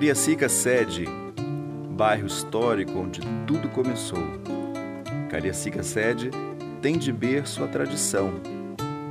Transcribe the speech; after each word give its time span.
Cariacica 0.00 0.48
sede, 0.48 1.04
bairro 1.90 2.26
histórico 2.26 2.98
onde 2.98 3.20
tudo 3.46 3.68
começou. 3.68 4.24
Cariacica 5.28 5.82
sede 5.82 6.30
tem 6.80 6.96
de 6.96 7.12
berço 7.12 7.62
a 7.62 7.68
tradição, 7.68 8.32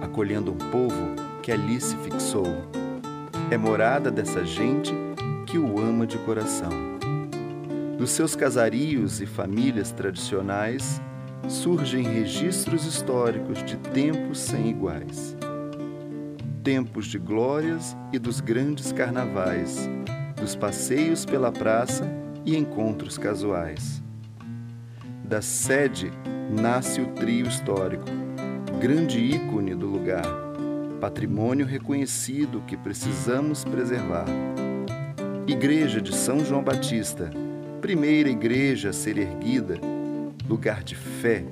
acolhendo 0.01 0.51
um 0.51 0.57
povo 0.57 1.13
que 1.43 1.51
ali 1.51 1.79
se 1.79 1.95
fixou. 1.97 2.47
É 3.51 3.55
morada 3.55 4.09
dessa 4.09 4.43
gente 4.43 4.91
que 5.45 5.59
o 5.59 5.77
ama 5.77 6.07
de 6.07 6.17
coração. 6.17 6.71
Dos 7.95 8.09
seus 8.09 8.35
casarios 8.35 9.21
e 9.21 9.27
famílias 9.27 9.91
tradicionais 9.91 10.99
surgem 11.47 12.01
registros 12.01 12.87
históricos 12.87 13.63
de 13.63 13.77
tempos 13.77 14.39
sem 14.39 14.71
iguais. 14.71 15.37
Tempos 16.63 17.05
de 17.05 17.19
glórias 17.19 17.95
e 18.11 18.17
dos 18.17 18.41
grandes 18.41 18.91
carnavais 18.91 19.87
dos 20.39 20.55
passeios 20.55 21.25
pela 21.25 21.51
praça 21.51 22.09
e 22.45 22.55
encontros 22.55 23.17
casuais. 23.17 24.01
Da 25.23 25.41
sede 25.41 26.11
nasce 26.49 27.01
o 27.01 27.07
trio 27.07 27.47
histórico, 27.47 28.05
grande 28.79 29.19
ícone 29.19 29.75
do 29.75 29.85
lugar, 29.85 30.25
patrimônio 30.99 31.65
reconhecido 31.65 32.63
que 32.65 32.75
precisamos 32.75 33.63
preservar. 33.63 34.25
Igreja 35.47 36.01
de 36.01 36.15
São 36.15 36.43
João 36.43 36.63
Batista, 36.63 37.29
primeira 37.81 38.29
igreja 38.29 38.89
a 38.89 38.93
ser 38.93 39.17
erguida, 39.17 39.79
lugar 40.47 40.83
de 40.83 40.95
fé 40.95 41.43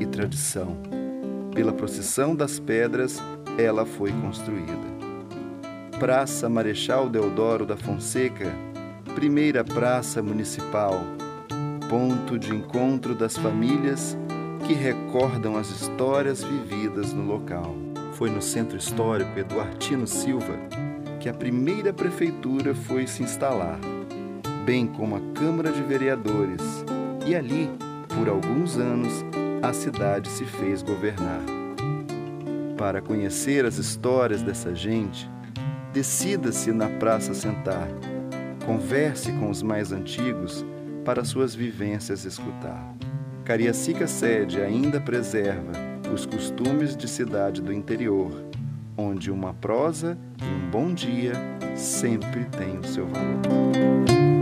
e 0.00 0.06
tradição. 0.06 0.76
Pela 1.54 1.72
procissão 1.72 2.34
das 2.34 2.58
pedras, 2.58 3.18
ela 3.58 3.84
foi 3.84 4.12
construída. 4.12 4.97
Praça 5.98 6.48
Marechal 6.48 7.08
Deodoro 7.08 7.66
da 7.66 7.76
Fonseca, 7.76 8.54
primeira 9.16 9.64
praça 9.64 10.22
municipal, 10.22 11.00
ponto 11.90 12.38
de 12.38 12.54
encontro 12.54 13.16
das 13.16 13.36
famílias 13.36 14.16
que 14.64 14.74
recordam 14.74 15.56
as 15.56 15.68
histórias 15.70 16.44
vividas 16.44 17.12
no 17.12 17.24
local. 17.24 17.74
Foi 18.12 18.30
no 18.30 18.40
Centro 18.40 18.78
Histórico 18.78 19.36
Eduartino 19.36 20.06
Silva 20.06 20.54
que 21.18 21.28
a 21.28 21.34
primeira 21.34 21.92
prefeitura 21.92 22.76
foi 22.76 23.08
se 23.08 23.24
instalar, 23.24 23.80
bem 24.64 24.86
como 24.86 25.16
a 25.16 25.20
Câmara 25.34 25.72
de 25.72 25.82
Vereadores, 25.82 26.62
e 27.26 27.34
ali, 27.34 27.68
por 28.14 28.28
alguns 28.28 28.76
anos, 28.76 29.24
a 29.60 29.72
cidade 29.72 30.28
se 30.28 30.44
fez 30.44 30.80
governar. 30.80 31.42
Para 32.76 33.02
conhecer 33.02 33.64
as 33.64 33.78
histórias 33.78 34.42
dessa 34.42 34.72
gente, 34.72 35.28
Decida-se 35.92 36.72
na 36.72 36.88
praça 36.88 37.34
sentar. 37.34 37.88
Converse 38.64 39.32
com 39.32 39.50
os 39.50 39.62
mais 39.62 39.92
antigos 39.92 40.64
para 41.04 41.24
suas 41.24 41.54
vivências 41.54 42.24
escutar. 42.24 42.94
Cariacica 43.44 44.06
sede 44.06 44.60
ainda 44.60 45.00
preserva 45.00 45.72
os 46.12 46.26
costumes 46.26 46.94
de 46.94 47.08
cidade 47.08 47.62
do 47.62 47.72
interior, 47.72 48.44
onde 48.96 49.30
uma 49.30 49.54
prosa 49.54 50.18
e 50.42 50.44
um 50.44 50.70
bom 50.70 50.92
dia 50.92 51.32
sempre 51.74 52.44
têm 52.44 52.78
o 52.78 52.84
seu 52.84 53.06
valor. 53.06 54.37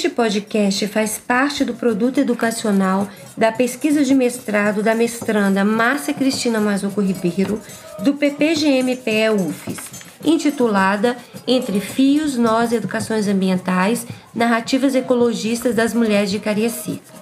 Este 0.00 0.08
podcast 0.08 0.86
faz 0.86 1.18
parte 1.18 1.62
do 1.62 1.74
produto 1.74 2.16
educacional 2.16 3.06
da 3.36 3.52
pesquisa 3.52 4.02
de 4.02 4.14
mestrado 4.14 4.82
da 4.82 4.94
mestranda 4.94 5.62
Márcia 5.62 6.14
Cristina 6.14 6.58
Mazuco 6.58 7.02
Ribeiro, 7.02 7.60
do 7.98 8.14
PPGMPE 8.14 9.28
UFES, 9.28 9.76
intitulada 10.24 11.18
Entre 11.46 11.80
Fios, 11.80 12.38
Nós 12.38 12.72
Educações 12.72 13.28
Ambientais, 13.28 14.06
Narrativas 14.34 14.94
Ecologistas 14.94 15.74
das 15.74 15.92
Mulheres 15.92 16.30
de 16.30 16.38
Cariacica. 16.38 17.12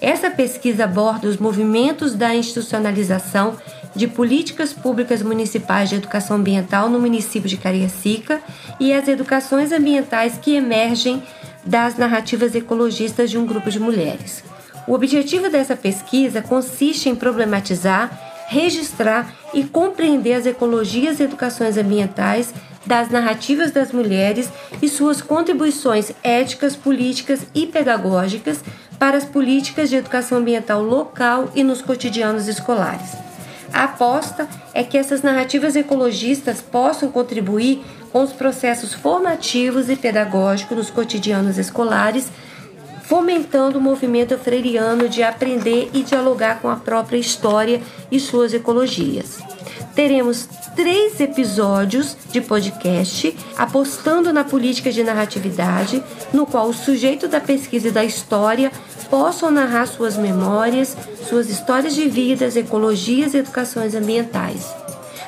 Essa 0.00 0.30
pesquisa 0.30 0.84
aborda 0.84 1.26
os 1.26 1.38
movimentos 1.38 2.14
da 2.14 2.32
institucionalização 2.36 3.56
de 3.96 4.06
políticas 4.06 4.72
públicas 4.72 5.22
municipais 5.22 5.88
de 5.88 5.96
educação 5.96 6.36
ambiental 6.36 6.88
no 6.88 7.00
município 7.00 7.48
de 7.48 7.56
Cariacica 7.56 8.40
e 8.78 8.92
as 8.92 9.08
educações 9.08 9.72
ambientais 9.72 10.38
que 10.40 10.54
emergem 10.54 11.20
das 11.64 11.96
narrativas 11.96 12.54
ecologistas 12.54 13.30
de 13.30 13.38
um 13.38 13.46
grupo 13.46 13.70
de 13.70 13.80
mulheres. 13.80 14.42
O 14.86 14.94
objetivo 14.94 15.50
dessa 15.50 15.76
pesquisa 15.76 16.40
consiste 16.40 17.08
em 17.08 17.14
problematizar, 17.14 18.10
registrar 18.48 19.34
e 19.52 19.64
compreender 19.64 20.32
as 20.32 20.46
ecologias 20.46 21.20
e 21.20 21.24
educações 21.24 21.76
ambientais 21.76 22.54
das 22.86 23.10
narrativas 23.10 23.70
das 23.70 23.92
mulheres 23.92 24.48
e 24.80 24.88
suas 24.88 25.20
contribuições 25.20 26.10
éticas, 26.22 26.74
políticas 26.74 27.40
e 27.54 27.66
pedagógicas 27.66 28.64
para 28.98 29.18
as 29.18 29.24
políticas 29.26 29.90
de 29.90 29.96
educação 29.96 30.38
ambiental 30.38 30.82
local 30.82 31.52
e 31.54 31.62
nos 31.62 31.82
cotidianos 31.82 32.48
escolares. 32.48 33.27
A 33.72 33.84
aposta 33.84 34.48
é 34.72 34.82
que 34.82 34.96
essas 34.96 35.22
narrativas 35.22 35.76
ecologistas 35.76 36.60
possam 36.60 37.10
contribuir 37.10 37.84
com 38.12 38.22
os 38.22 38.32
processos 38.32 38.94
formativos 38.94 39.88
e 39.88 39.96
pedagógicos 39.96 40.76
nos 40.76 40.90
cotidianos 40.90 41.58
escolares, 41.58 42.30
fomentando 43.02 43.78
o 43.78 43.80
movimento 43.80 44.36
freiriano 44.38 45.08
de 45.08 45.22
aprender 45.22 45.90
e 45.92 46.02
dialogar 46.02 46.60
com 46.60 46.68
a 46.68 46.76
própria 46.76 47.18
história 47.18 47.80
e 48.10 48.18
suas 48.18 48.52
ecologias. 48.52 49.38
Teremos 49.94 50.48
três 50.76 51.18
episódios 51.18 52.16
de 52.30 52.40
podcast 52.40 53.36
apostando 53.56 54.32
na 54.32 54.44
política 54.44 54.92
de 54.92 55.02
narratividade, 55.02 56.02
no 56.32 56.46
qual 56.46 56.68
o 56.68 56.74
sujeito 56.74 57.26
da 57.26 57.40
pesquisa 57.40 57.88
e 57.88 57.90
da 57.90 58.04
história 58.04 58.70
possam 59.10 59.50
narrar 59.50 59.86
suas 59.86 60.16
memórias, 60.16 60.96
suas 61.28 61.48
histórias 61.48 61.94
de 61.94 62.08
vidas, 62.08 62.56
ecologias 62.56 63.34
e 63.34 63.38
educações 63.38 63.94
ambientais. 63.94 64.74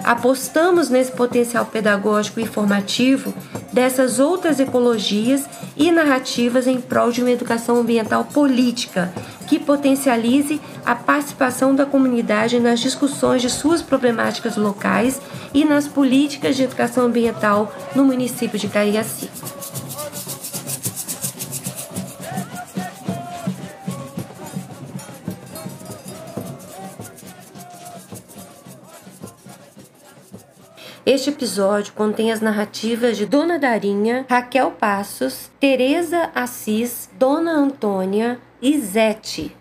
Apostamos 0.03 0.89
nesse 0.89 1.13
potencial 1.13 1.67
pedagógico 1.67 2.41
e 2.41 2.47
formativo 2.47 3.35
dessas 3.73 4.19
outras 4.19 4.59
ecologias 4.59 5.45
e 5.77 5.91
narrativas 5.93 6.67
em 6.67 6.81
prol 6.81 7.13
de 7.13 7.21
uma 7.21 7.31
educação 7.31 7.77
ambiental 7.77 8.25
política 8.25 9.13
que 9.47 9.59
potencialize 9.59 10.61
a 10.87 10.95
participação 10.95 11.75
da 11.75 11.85
comunidade 11.85 12.59
nas 12.61 12.81
discussões 12.81 13.43
de 13.43 13.51
suas 13.51 13.83
problemáticas 13.83 14.57
locais 14.57 15.21
e 15.53 15.65
nas 15.65 15.87
políticas 15.87 16.57
de 16.57 16.63
educação 16.63 17.07
ambiental 17.07 17.73
no 17.95 18.05
município 18.05 18.59
de 18.59 18.69
Cariacica. 18.69 19.40
Este 31.13 31.31
episódio 31.31 31.93
contém 31.95 32.31
as 32.31 32.41
narrativas 32.41 33.17
de 33.17 33.27
Dona 33.27 33.59
Darinha, 33.59 34.25
Raquel 34.31 34.71
Passos, 34.71 35.51
Teresa 35.59 36.31
Assis, 36.33 37.11
Dona 37.19 37.51
Antônia 37.51 38.39
e 38.63 38.79
Zete. 38.79 39.57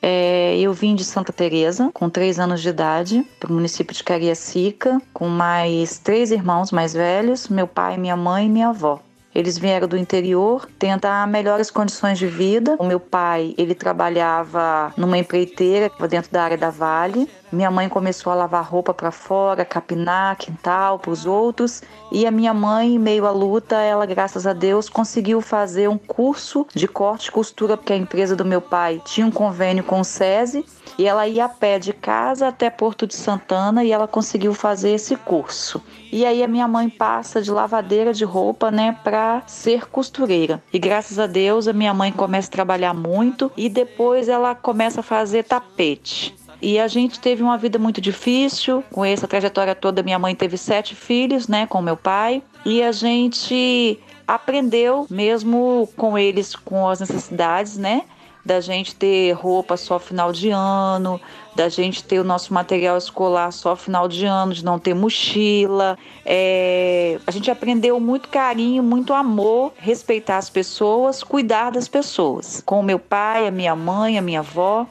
É, 0.00 0.56
eu 0.60 0.72
vim 0.72 0.94
de 0.94 1.04
Santa 1.04 1.32
Teresa 1.32 1.90
com 1.92 2.08
três 2.08 2.38
anos 2.38 2.62
de 2.62 2.68
idade 2.68 3.26
para 3.40 3.50
o 3.50 3.52
município 3.52 3.92
de 3.92 4.04
Cariacica 4.04 5.02
com 5.12 5.26
mais 5.26 5.98
três 5.98 6.30
irmãos 6.30 6.70
mais 6.70 6.94
velhos, 6.94 7.48
meu 7.48 7.66
pai, 7.66 7.98
minha 7.98 8.16
mãe 8.16 8.46
e 8.46 8.48
minha 8.48 8.68
avó. 8.68 9.00
Eles 9.32 9.56
vieram 9.56 9.86
do 9.86 9.96
interior 9.96 10.68
tentar 10.78 11.26
melhores 11.26 11.70
condições 11.70 12.18
de 12.18 12.26
vida. 12.26 12.76
O 12.78 12.84
meu 12.84 12.98
pai, 12.98 13.54
ele 13.56 13.74
trabalhava 13.74 14.92
numa 14.96 15.16
empreiteira 15.16 15.90
dentro 16.08 16.32
da 16.32 16.42
área 16.42 16.58
da 16.58 16.70
Vale. 16.70 17.28
Minha 17.52 17.70
mãe 17.70 17.88
começou 17.88 18.32
a 18.32 18.36
lavar 18.36 18.64
roupa 18.64 18.92
para 18.92 19.10
fora, 19.10 19.64
capinar, 19.64 20.36
quintal 20.36 20.98
para 20.98 21.10
os 21.12 21.26
outros. 21.26 21.82
E 22.10 22.26
a 22.26 22.30
minha 22.30 22.52
mãe, 22.52 22.98
meio 22.98 23.24
à 23.24 23.30
luta, 23.30 23.76
ela, 23.76 24.04
graças 24.04 24.46
a 24.46 24.52
Deus, 24.52 24.88
conseguiu 24.88 25.40
fazer 25.40 25.88
um 25.88 25.98
curso 25.98 26.66
de 26.74 26.88
corte 26.88 27.28
e 27.28 27.32
costura, 27.32 27.76
porque 27.76 27.92
a 27.92 27.96
empresa 27.96 28.34
do 28.34 28.44
meu 28.44 28.60
pai 28.60 29.00
tinha 29.04 29.26
um 29.26 29.30
convênio 29.30 29.84
com 29.84 30.00
o 30.00 30.04
SESI. 30.04 30.64
E 30.98 31.06
ela 31.06 31.26
ia 31.26 31.46
a 31.46 31.48
pé 31.48 31.78
de 31.78 31.92
casa 31.92 32.48
até 32.48 32.70
Porto 32.70 33.06
de 33.06 33.14
Santana 33.14 33.84
e 33.84 33.92
ela 33.92 34.06
conseguiu 34.06 34.54
fazer 34.54 34.90
esse 34.90 35.16
curso. 35.16 35.82
E 36.12 36.24
aí 36.26 36.42
a 36.42 36.48
minha 36.48 36.66
mãe 36.66 36.88
passa 36.88 37.40
de 37.40 37.50
lavadeira 37.50 38.12
de 38.12 38.24
roupa, 38.24 38.70
né, 38.70 38.96
para 39.04 39.42
ser 39.46 39.88
costureira. 39.88 40.62
E 40.72 40.78
graças 40.78 41.18
a 41.18 41.26
Deus 41.26 41.68
a 41.68 41.72
minha 41.72 41.94
mãe 41.94 42.12
começa 42.12 42.48
a 42.48 42.52
trabalhar 42.52 42.94
muito 42.94 43.50
e 43.56 43.68
depois 43.68 44.28
ela 44.28 44.54
começa 44.54 45.00
a 45.00 45.04
fazer 45.04 45.44
tapete. 45.44 46.34
E 46.62 46.78
a 46.78 46.86
gente 46.88 47.18
teve 47.18 47.42
uma 47.42 47.56
vida 47.56 47.78
muito 47.78 48.00
difícil. 48.00 48.84
Com 48.90 49.04
essa 49.04 49.26
trajetória 49.26 49.74
toda, 49.74 50.02
minha 50.02 50.18
mãe 50.18 50.34
teve 50.34 50.58
sete 50.58 50.94
filhos, 50.94 51.48
né, 51.48 51.66
com 51.66 51.80
meu 51.80 51.96
pai. 51.96 52.42
E 52.64 52.82
a 52.82 52.92
gente 52.92 53.98
aprendeu, 54.26 55.06
mesmo 55.08 55.88
com 55.96 56.18
eles, 56.18 56.54
com 56.54 56.86
as 56.88 57.00
necessidades, 57.00 57.78
né? 57.78 58.02
Da 58.44 58.60
gente 58.60 58.94
ter 58.94 59.32
roupa 59.32 59.76
só 59.76 59.98
final 59.98 60.32
de 60.32 60.50
ano, 60.50 61.20
da 61.54 61.68
gente 61.68 62.02
ter 62.02 62.18
o 62.18 62.24
nosso 62.24 62.54
material 62.54 62.96
escolar 62.96 63.52
só 63.52 63.76
final 63.76 64.08
de 64.08 64.24
ano, 64.24 64.54
de 64.54 64.64
não 64.64 64.78
ter 64.78 64.94
mochila. 64.94 65.98
É... 66.24 67.18
A 67.26 67.30
gente 67.30 67.50
aprendeu 67.50 68.00
muito 68.00 68.28
carinho, 68.28 68.82
muito 68.82 69.12
amor, 69.12 69.72
respeitar 69.76 70.38
as 70.38 70.48
pessoas, 70.48 71.22
cuidar 71.22 71.70
das 71.70 71.88
pessoas. 71.88 72.62
Com 72.64 72.80
o 72.80 72.82
meu 72.82 72.98
pai, 72.98 73.46
a 73.46 73.50
minha 73.50 73.76
mãe, 73.76 74.16
a 74.16 74.22
minha 74.22 74.40
avó. 74.40 74.86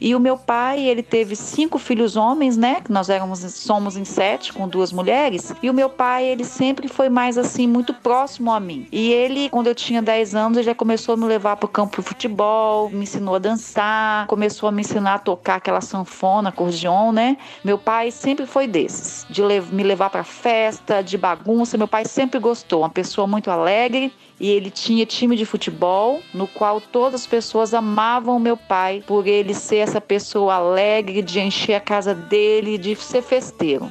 E 0.00 0.14
o 0.14 0.20
meu 0.20 0.36
pai, 0.36 0.80
ele 0.80 1.02
teve 1.02 1.34
cinco 1.34 1.78
filhos 1.78 2.16
homens, 2.16 2.56
né? 2.56 2.82
Nós 2.88 3.08
éramos, 3.08 3.40
somos 3.40 3.96
em 3.96 4.04
sete, 4.04 4.52
com 4.52 4.68
duas 4.68 4.92
mulheres. 4.92 5.54
E 5.62 5.70
o 5.70 5.74
meu 5.74 5.88
pai, 5.88 6.26
ele 6.26 6.44
sempre 6.44 6.88
foi 6.88 7.08
mais 7.08 7.38
assim, 7.38 7.66
muito 7.66 7.94
próximo 7.94 8.52
a 8.52 8.60
mim. 8.60 8.86
E 8.92 9.12
ele, 9.12 9.48
quando 9.48 9.66
eu 9.66 9.74
tinha 9.74 10.02
10 10.02 10.34
anos, 10.34 10.58
ele 10.58 10.66
já 10.66 10.74
começou 10.74 11.14
a 11.14 11.16
me 11.16 11.24
levar 11.24 11.56
pro 11.56 11.68
campo 11.68 12.00
de 12.00 12.06
futebol, 12.06 12.90
me 12.90 13.02
ensinou 13.02 13.34
a 13.34 13.38
dançar, 13.38 14.26
começou 14.26 14.68
a 14.68 14.72
me 14.72 14.80
ensinar 14.80 15.14
a 15.14 15.18
tocar 15.18 15.56
aquela 15.56 15.80
sanfona, 15.80 16.50
acordeon, 16.50 17.12
né? 17.12 17.36
Meu 17.64 17.78
pai 17.78 18.10
sempre 18.10 18.46
foi 18.46 18.66
desses, 18.66 19.26
de 19.30 19.42
me 19.72 19.82
levar 19.82 20.10
para 20.10 20.24
festa, 20.24 21.02
de 21.02 21.16
bagunça. 21.16 21.78
Meu 21.78 21.88
pai 21.88 22.04
sempre 22.04 22.38
gostou, 22.38 22.80
uma 22.80 22.90
pessoa 22.90 23.26
muito 23.26 23.50
alegre 23.50 24.12
e 24.38 24.50
ele 24.50 24.70
tinha 24.70 25.06
time 25.06 25.34
de 25.36 25.46
futebol, 25.46 26.20
no 26.34 26.46
qual 26.46 26.80
todas 26.80 27.22
as 27.22 27.26
pessoas 27.26 27.72
amavam 27.72 28.38
meu 28.38 28.56
pai 28.56 29.02
por 29.06 29.26
ele 29.26 29.54
ser 29.54 29.76
essa 29.76 30.00
pessoa 30.00 30.54
alegre, 30.54 31.22
de 31.22 31.40
encher 31.40 31.74
a 31.74 31.80
casa 31.80 32.14
dele, 32.14 32.76
de 32.76 32.94
ser 32.96 33.22
festeiro. 33.22 33.90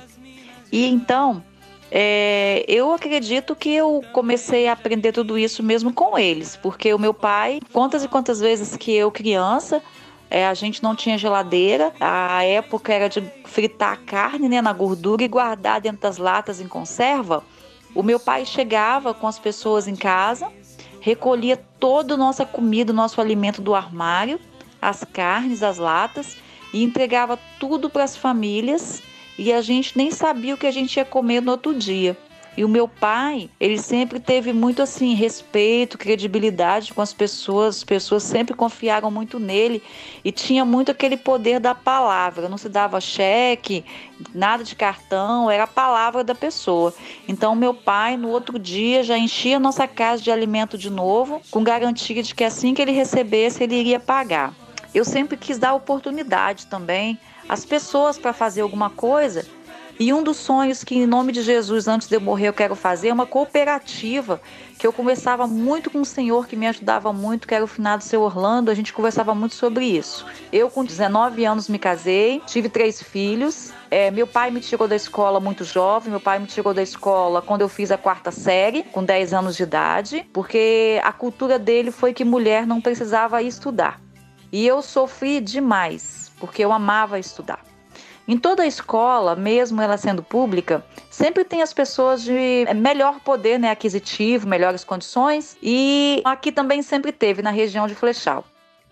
E 0.72 0.86
então, 0.86 1.44
é, 1.92 2.64
eu 2.68 2.94
acredito 2.94 3.56
que 3.56 3.70
eu 3.70 4.04
comecei 4.12 4.68
a 4.68 4.74
aprender 4.74 5.12
tudo 5.12 5.38
isso 5.38 5.64
mesmo 5.64 5.94
com 5.94 6.18
eles, 6.18 6.56
porque 6.56 6.94
o 6.94 7.00
meu 7.00 7.14
pai, 7.14 7.60
quantas 7.72 8.04
e 8.04 8.08
quantas 8.08 8.40
vezes 8.40 8.76
que 8.76 8.94
eu, 8.94 9.10
criança, 9.12 9.82
é, 10.30 10.46
a 10.46 10.54
gente 10.54 10.84
não 10.84 10.96
tinha 10.96 11.18
geladeira, 11.18 11.94
a 12.00 12.44
época 12.44 12.94
era 12.94 13.08
de 13.08 13.24
fritar 13.46 13.94
a 13.94 13.98
carne 13.98 14.50
né, 14.50 14.62
na 14.62 14.74
gordura 14.74 15.24
e 15.24 15.28
guardar 15.28 15.80
dentro 15.80 16.02
das 16.02 16.18
latas 16.18 16.60
em 16.60 16.68
conserva. 16.68 17.44
O 17.96 18.04
meu 18.04 18.20
pai 18.20 18.46
chegava 18.46 19.14
com 19.14 19.26
as 19.26 19.40
pessoas 19.40 19.88
em 19.88 19.96
casa, 19.96 20.52
recolhia 21.00 21.56
toda 21.80 22.16
a 22.16 22.18
nossa 22.18 22.46
comida, 22.46 22.92
o 22.92 22.96
nosso 22.96 23.22
alimento 23.22 23.62
do 23.62 23.74
armário, 23.74 24.38
as 24.82 25.06
carnes, 25.06 25.64
as 25.64 25.78
latas 25.78 26.36
e 26.74 26.84
entregava 26.84 27.40
tudo 27.58 27.90
para 27.90 28.04
as 28.04 28.18
famílias 28.18 29.02
e 29.38 29.54
a 29.54 29.62
gente 29.62 29.98
nem 29.98 30.12
sabia 30.12 30.54
o 30.54 30.58
que 30.58 30.68
a 30.68 30.72
gente 30.72 30.98
ia 30.98 31.06
comer 31.06 31.42
no 31.42 31.52
outro 31.52 31.74
dia. 31.74 32.18
E 32.58 32.64
o 32.64 32.70
meu 32.70 32.88
pai, 32.88 33.50
ele 33.60 33.78
sempre 33.78 34.18
teve 34.18 34.54
muito 34.54 34.82
assim 34.82 35.14
respeito, 35.14 35.98
credibilidade 35.98 36.94
com 36.94 37.02
as 37.02 37.12
pessoas, 37.12 37.78
as 37.78 37.84
pessoas 37.84 38.24
sempre 38.24 38.56
confiaram 38.56 39.12
muito 39.12 39.40
nele 39.40 39.84
e 40.24 40.32
tinha 40.32 40.64
muito 40.64 40.90
aquele 40.90 41.18
poder 41.18 41.60
da 41.60 41.76
palavra, 41.76 42.48
não 42.48 42.58
se 42.58 42.70
dava 42.70 43.02
cheque, 43.02 43.84
nada 44.34 44.64
de 44.64 44.74
cartão, 44.74 45.52
era 45.52 45.64
a 45.64 45.68
palavra 45.68 46.24
da 46.24 46.34
pessoa. 46.34 46.94
Então 47.28 47.56
meu 47.56 47.74
pai 47.74 48.16
no 48.16 48.30
outro 48.30 48.58
dia 48.58 49.04
já 49.04 49.18
enchia 49.18 49.60
nossa 49.60 49.86
casa 49.86 50.22
de 50.22 50.32
alimento 50.32 50.78
de 50.78 50.90
novo, 50.90 51.42
com 51.52 51.62
garantia 51.62 52.24
de 52.24 52.34
que 52.34 52.44
assim 52.44 52.74
que 52.74 52.82
ele 52.82 52.92
recebesse 52.92 53.64
ele 53.64 53.76
iria 53.76 54.00
pagar. 54.00 54.54
Eu 54.94 55.04
sempre 55.04 55.36
quis 55.36 55.58
dar 55.58 55.74
oportunidade 55.74 56.68
também 56.68 57.20
às 57.50 57.66
pessoas 57.66 58.18
para 58.18 58.32
fazer 58.32 58.62
alguma 58.62 58.90
coisa 58.90 59.46
e 59.98 60.12
um 60.12 60.22
dos 60.22 60.36
sonhos 60.36 60.84
que, 60.84 60.96
em 60.96 61.06
nome 61.06 61.32
de 61.32 61.42
Jesus, 61.42 61.88
antes 61.88 62.10
de 62.10 62.16
eu 62.16 62.22
morrer, 62.22 62.50
eu 62.50 62.54
quero 62.54 62.76
fazer 62.76 63.08
é 63.08 63.14
uma 63.14 63.26
cooperativa. 63.26 64.42
Que 64.78 64.86
eu 64.86 64.92
conversava 64.92 65.48
muito 65.48 65.90
com 65.90 66.02
o 66.02 66.06
Senhor, 66.06 66.48
que 66.48 66.56
me 66.58 66.68
ajudava 66.68 67.14
muito, 67.14 67.48
que 67.48 67.56
era 67.56 67.64
o 67.64 67.68
finado 67.68 68.04
seu 68.04 68.22
Orlando. 68.22 68.70
A 68.70 68.74
gente 68.74 68.92
conversava 68.92 69.34
muito 69.34 69.56
sobre 69.56 69.86
isso. 69.86 70.26
Eu, 70.52 70.70
com 70.70 70.84
19 70.84 71.46
anos, 71.46 71.70
me 71.70 71.80
casei, 71.80 72.42
tive 72.46 72.68
três 72.68 73.02
filhos. 73.02 73.72
É, 73.90 74.12
meu 74.12 74.28
pai 74.28 74.52
me 74.52 74.60
tirou 74.60 74.86
da 74.86 74.98
escola 74.98 75.40
muito 75.40 75.64
jovem. 75.64 76.12
Meu 76.12 76.20
pai 76.20 76.40
me 76.40 76.46
tirou 76.46 76.74
da 76.74 76.84
escola 76.84 77.42
quando 77.42 77.62
eu 77.62 77.70
fiz 77.70 77.90
a 77.90 77.98
quarta 77.98 78.32
série, 78.32 78.84
com 78.84 79.02
10 79.02 79.34
anos 79.34 79.56
de 79.56 79.64
idade, 79.64 80.28
porque 80.34 81.00
a 81.06 81.14
cultura 81.14 81.58
dele 81.58 81.90
foi 81.90 82.14
que 82.14 82.26
mulher 82.26 82.68
não 82.68 82.82
precisava 82.82 83.42
estudar. 83.42 84.02
E 84.52 84.68
eu 84.68 84.82
sofri 84.82 85.40
demais, 85.40 86.34
porque 86.38 86.62
eu 86.66 86.74
amava 86.74 87.18
estudar. 87.18 87.75
Em 88.28 88.38
toda 88.38 88.64
a 88.64 88.68
escola, 88.68 89.36
mesmo 89.36 89.80
ela 89.82 89.98
sendo 89.98 90.24
pública, 90.24 90.84
sempre 91.12 91.44
tem 91.44 91.62
as 91.62 91.74
pessoas 91.74 92.24
de 92.24 92.66
melhor 92.76 93.20
poder 93.20 93.60
né, 93.60 93.70
aquisitivo, 93.70 94.48
melhores 94.48 94.84
condições, 94.84 95.56
e 95.62 96.22
aqui 96.26 96.52
também 96.52 96.82
sempre 96.82 97.12
teve, 97.12 97.44
na 97.44 97.52
região 97.52 97.88
de 97.88 97.94
Flechal. 97.94 98.44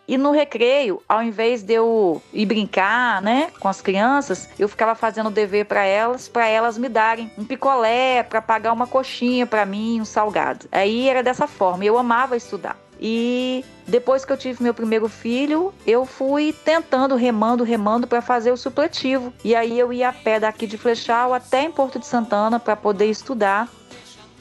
E 0.06 0.18
no 0.18 0.32
recreio, 0.32 1.02
ao 1.08 1.24
invés 1.24 1.64
de 1.64 1.74
eu 1.74 2.22
ir 2.34 2.46
brincar, 2.46 3.22
né, 3.22 3.50
com 3.60 3.70
as 3.70 3.82
crianças, 3.82 4.50
eu 4.60 4.68
ficava 4.68 4.94
fazendo 4.96 5.30
dever 5.30 5.66
para 5.66 5.86
elas, 5.86 6.28
para 6.28 6.46
elas 6.46 6.78
me 6.78 6.90
darem 6.90 7.32
um 7.38 7.46
picolé, 7.46 8.22
para 8.22 8.42
pagar 8.42 8.74
uma 8.74 8.86
coxinha 8.86 9.48
para 9.48 9.66
mim, 9.66 10.02
um 10.02 10.06
salgado. 10.06 10.68
Aí 10.72 11.08
era 11.08 11.24
dessa 11.24 11.48
forma. 11.48 11.86
Eu 11.86 11.98
amava 11.98 12.36
estudar. 12.36 12.83
E 13.06 13.66
depois 13.86 14.24
que 14.24 14.32
eu 14.32 14.38
tive 14.38 14.64
meu 14.64 14.74
primeiro 14.74 15.10
filho, 15.10 15.74
eu 15.86 16.06
fui 16.06 16.56
tentando, 16.64 17.18
remando, 17.18 17.62
remando 17.62 18.08
para 18.08 18.22
fazer 18.22 18.50
o 18.50 18.56
supletivo. 18.56 19.34
E 19.44 19.54
aí 19.54 19.78
eu 19.78 19.92
ia 19.92 20.08
a 20.08 20.14
pé 20.14 20.40
daqui 20.40 20.66
de 20.66 20.78
Flechal 20.78 21.34
até 21.34 21.64
em 21.64 21.72
Porto 21.72 22.00
de 22.00 22.08
Santana 22.08 22.62
para 22.62 22.78
poder 22.78 23.08
estudar. 23.08 23.68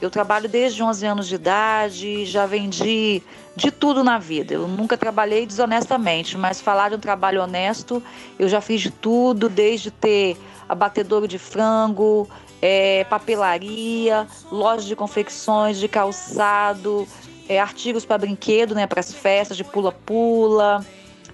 Eu 0.00 0.10
trabalho 0.10 0.48
desde 0.48 0.80
11 0.80 1.06
anos 1.06 1.26
de 1.26 1.34
idade, 1.34 2.24
já 2.24 2.46
vendi 2.46 3.20
de 3.56 3.72
tudo 3.72 4.04
na 4.04 4.16
vida. 4.16 4.54
Eu 4.54 4.68
nunca 4.68 4.96
trabalhei 4.96 5.44
desonestamente, 5.44 6.38
mas 6.38 6.60
falar 6.60 6.90
de 6.90 6.94
um 6.94 7.00
trabalho 7.00 7.42
honesto, 7.42 8.00
eu 8.38 8.48
já 8.48 8.60
fiz 8.60 8.80
de 8.80 8.92
tudo, 8.92 9.48
desde 9.48 9.90
ter 9.90 10.36
abatedouro 10.68 11.26
de 11.26 11.38
frango, 11.38 12.28
é, 12.60 13.02
papelaria, 13.04 14.26
loja 14.52 14.86
de 14.86 14.94
confecções, 14.94 15.78
de 15.78 15.88
calçado, 15.88 17.08
é, 17.48 17.60
artigos 17.60 18.04
para 18.04 18.18
brinquedo, 18.18 18.74
né, 18.74 18.86
para 18.86 19.00
as 19.00 19.12
festas 19.12 19.56
de 19.56 19.64
pula-pula. 19.64 20.84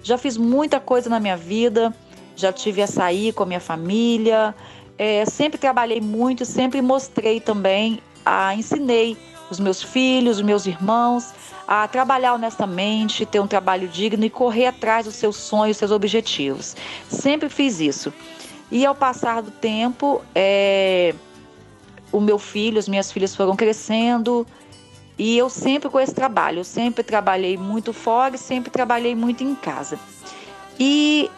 Já 0.01 0.17
fiz 0.17 0.37
muita 0.37 0.79
coisa 0.79 1.09
na 1.09 1.19
minha 1.19 1.37
vida, 1.37 1.93
já 2.35 2.51
tive 2.53 2.81
açaí 2.81 3.31
com 3.33 3.43
a 3.43 3.45
minha 3.45 3.59
família. 3.59 4.55
É, 4.97 5.25
sempre 5.25 5.57
trabalhei 5.57 6.01
muito, 6.01 6.45
sempre 6.45 6.81
mostrei 6.81 7.39
também, 7.39 7.99
a, 8.25 8.53
ensinei 8.55 9.17
os 9.49 9.59
meus 9.59 9.81
filhos, 9.81 10.37
os 10.37 10.43
meus 10.43 10.65
irmãos 10.65 11.33
a 11.71 11.87
trabalhar 11.87 12.33
honestamente, 12.33 13.27
ter 13.27 13.39
um 13.39 13.45
trabalho 13.45 13.87
digno 13.87 14.25
e 14.25 14.29
correr 14.29 14.65
atrás 14.65 15.05
dos 15.05 15.13
seus 15.13 15.35
sonhos, 15.35 15.77
seus 15.77 15.91
objetivos. 15.91 16.75
Sempre 17.07 17.47
fiz 17.47 17.79
isso. 17.79 18.11
E 18.71 18.83
ao 18.87 18.95
passar 18.95 19.43
do 19.43 19.51
tempo, 19.51 20.19
é, 20.33 21.13
o 22.11 22.19
meu 22.19 22.39
filho, 22.39 22.79
as 22.79 22.89
minhas 22.89 23.11
filhas 23.11 23.35
foram 23.35 23.55
crescendo, 23.55 24.47
e 25.19 25.37
eu 25.37 25.49
sempre 25.49 25.89
com 25.89 25.99
esse 25.99 26.15
trabalho, 26.15 26.59
eu 26.59 26.63
sempre 26.63 27.03
trabalhei 27.03 27.57
muito 27.57 27.91
fora 27.91 28.37
sempre 28.37 28.71
trabalhei 28.71 29.13
muito 29.13 29.43
em 29.43 29.53
casa. 29.53 29.99
E 30.79 31.29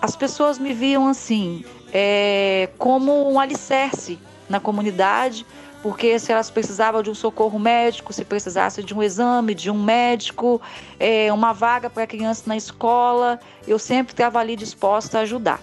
as 0.00 0.14
pessoas 0.14 0.60
me 0.60 0.72
viam 0.72 1.08
assim, 1.08 1.64
é, 1.92 2.68
como 2.78 3.28
um 3.28 3.40
alicerce 3.40 4.16
na 4.48 4.60
comunidade, 4.60 5.44
porque 5.82 6.18
se 6.20 6.30
elas 6.30 6.50
precisavam 6.50 7.02
de 7.02 7.10
um 7.10 7.14
socorro 7.14 7.58
médico, 7.58 8.12
se 8.12 8.24
precisasse 8.24 8.80
de 8.82 8.94
um 8.94 9.02
exame, 9.02 9.56
de 9.56 9.72
um 9.72 9.82
médico, 9.82 10.60
é, 11.00 11.32
uma 11.32 11.52
vaga 11.52 11.90
para 11.90 12.06
criança 12.06 12.44
na 12.46 12.56
escola, 12.56 13.40
eu 13.66 13.78
sempre 13.78 14.12
estava 14.12 14.38
ali 14.38 14.54
disposta 14.54 15.18
a 15.18 15.22
ajudar. 15.22 15.60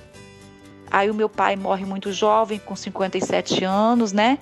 Aí 0.91 1.09
o 1.09 1.13
meu 1.13 1.29
pai 1.29 1.55
morre 1.55 1.85
muito 1.85 2.11
jovem, 2.11 2.59
com 2.59 2.75
57 2.75 3.63
anos, 3.63 4.11
né? 4.11 4.37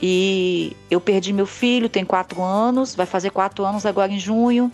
E 0.00 0.76
eu 0.90 1.00
perdi 1.00 1.32
meu 1.32 1.46
filho, 1.46 1.88
tem 1.88 2.04
quatro 2.04 2.42
anos, 2.42 2.94
vai 2.94 3.06
fazer 3.06 3.30
quatro 3.30 3.64
anos 3.64 3.84
agora 3.84 4.12
em 4.12 4.18
junho. 4.18 4.70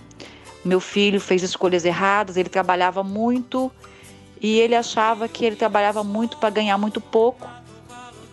Meu 0.65 0.81
filho 0.81 1.21
fez 1.21 1.43
escolhas 1.43 1.85
erradas, 1.85 2.37
ele 2.37 2.49
trabalhava 2.49 3.03
muito 3.03 3.73
e 4.41 4.59
ele 4.59 4.75
achava 4.75 5.27
que 5.29 5.45
ele 5.45 5.57
trabalhava 5.57 6.05
muito 6.05 6.37
para 6.37 6.51
ganhar 6.51 6.77
muito 6.77 7.01
pouco. 7.01 7.49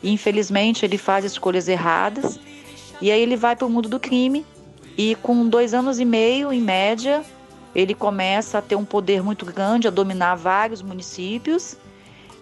E 0.03 0.11
infelizmente 0.11 0.85
ele 0.85 0.97
faz 0.97 1.23
escolhas 1.23 1.67
erradas. 1.67 2.39
E 3.01 3.09
aí 3.09 3.21
ele 3.21 3.37
vai 3.37 3.55
para 3.55 3.65
o 3.65 3.69
mundo 3.69 3.87
do 3.87 3.99
crime 3.99 4.45
e 4.97 5.15
com 5.15 5.47
dois 5.47 5.73
anos 5.73 5.99
e 5.99 6.05
meio, 6.05 6.51
em 6.51 6.61
média, 6.61 7.23
ele 7.73 7.95
começa 7.95 8.57
a 8.57 8.61
ter 8.61 8.75
um 8.75 8.85
poder 8.85 9.23
muito 9.23 9.45
grande, 9.45 9.87
a 9.87 9.91
dominar 9.91 10.35
vários 10.35 10.81
municípios 10.81 11.77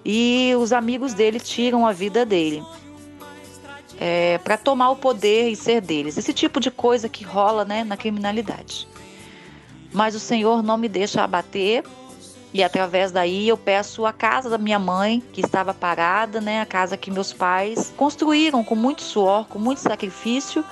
e 0.03 0.53
os 0.58 0.74
amigos 0.74 1.13
dele 1.13 1.39
tiram 1.39 1.86
a 1.86 1.91
vida 1.91 2.25
dele 2.25 2.63
é, 4.00 4.38
para 4.38 4.58
tomar 4.58 4.91
o 4.91 4.96
poder 4.96 5.50
e 5.50 5.56
ser 5.56 5.82
deles. 5.82 6.18
Esse 6.18 6.34
tipo 6.34 6.60
de 6.60 6.72
coisa 6.72 7.10
que 7.10 7.25
rola 7.25 7.65
né, 7.65 7.84
na 7.84 7.98
criminalidade. 7.98 8.88
Mas 9.91 10.15
o 10.15 10.20
Senhor 10.20 10.63
não 10.63 10.77
me 10.77 10.88
deixa 10.88 11.24
abater 11.24 11.84
e 12.53 12.63
através 12.63 13.12
daí 13.12 13.48
eu 13.48 13.58
peço 13.58 14.06
a 14.06 14.13
casa 14.13 14.50
da 14.50 14.58
minha 14.58 14.79
mãe, 14.79 15.22
que 15.34 15.41
estava 15.41 15.74
parada, 15.74 16.39
né, 16.41 16.62
a 16.62 16.65
casa 16.65 16.98
que 16.98 17.12
meus 17.12 17.34
pais 17.34 17.94
construíram 17.96 18.63
com 18.63 18.75
muito 18.75 19.01
suor, 19.03 19.46
com 19.48 19.60
muito 19.60 19.82
sacrifício, 19.82 20.63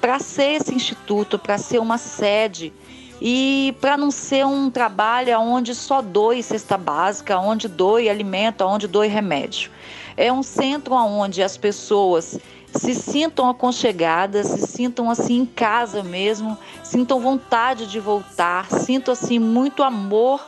para 0.00 0.18
ser 0.20 0.60
esse 0.60 0.74
instituto, 0.74 1.38
para 1.38 1.58
ser 1.58 1.80
uma 1.80 1.98
sede 1.98 2.72
e 3.20 3.74
para 3.80 3.96
não 3.96 4.10
ser 4.10 4.46
um 4.46 4.70
trabalho 4.70 5.38
onde 5.40 5.74
só 5.74 6.00
doe 6.00 6.42
cesta 6.42 6.78
básica, 6.78 7.38
onde 7.38 7.66
doe 7.66 8.08
alimento, 8.08 8.64
onde 8.64 8.86
doe 8.86 9.08
remédio. 9.08 9.70
É 10.16 10.32
um 10.32 10.42
centro 10.42 10.94
onde 10.94 11.42
as 11.42 11.56
pessoas 11.56 12.38
se 12.74 12.94
sintam 12.94 13.48
aconchegadas, 13.48 14.46
se 14.46 14.66
sintam 14.66 15.10
assim 15.10 15.38
em 15.38 15.46
casa 15.46 16.02
mesmo, 16.02 16.56
sintam 16.82 17.20
vontade 17.20 17.86
de 17.86 17.98
voltar, 17.98 18.70
sintam 18.70 19.12
assim 19.12 19.38
muito 19.38 19.82
amor 19.82 20.40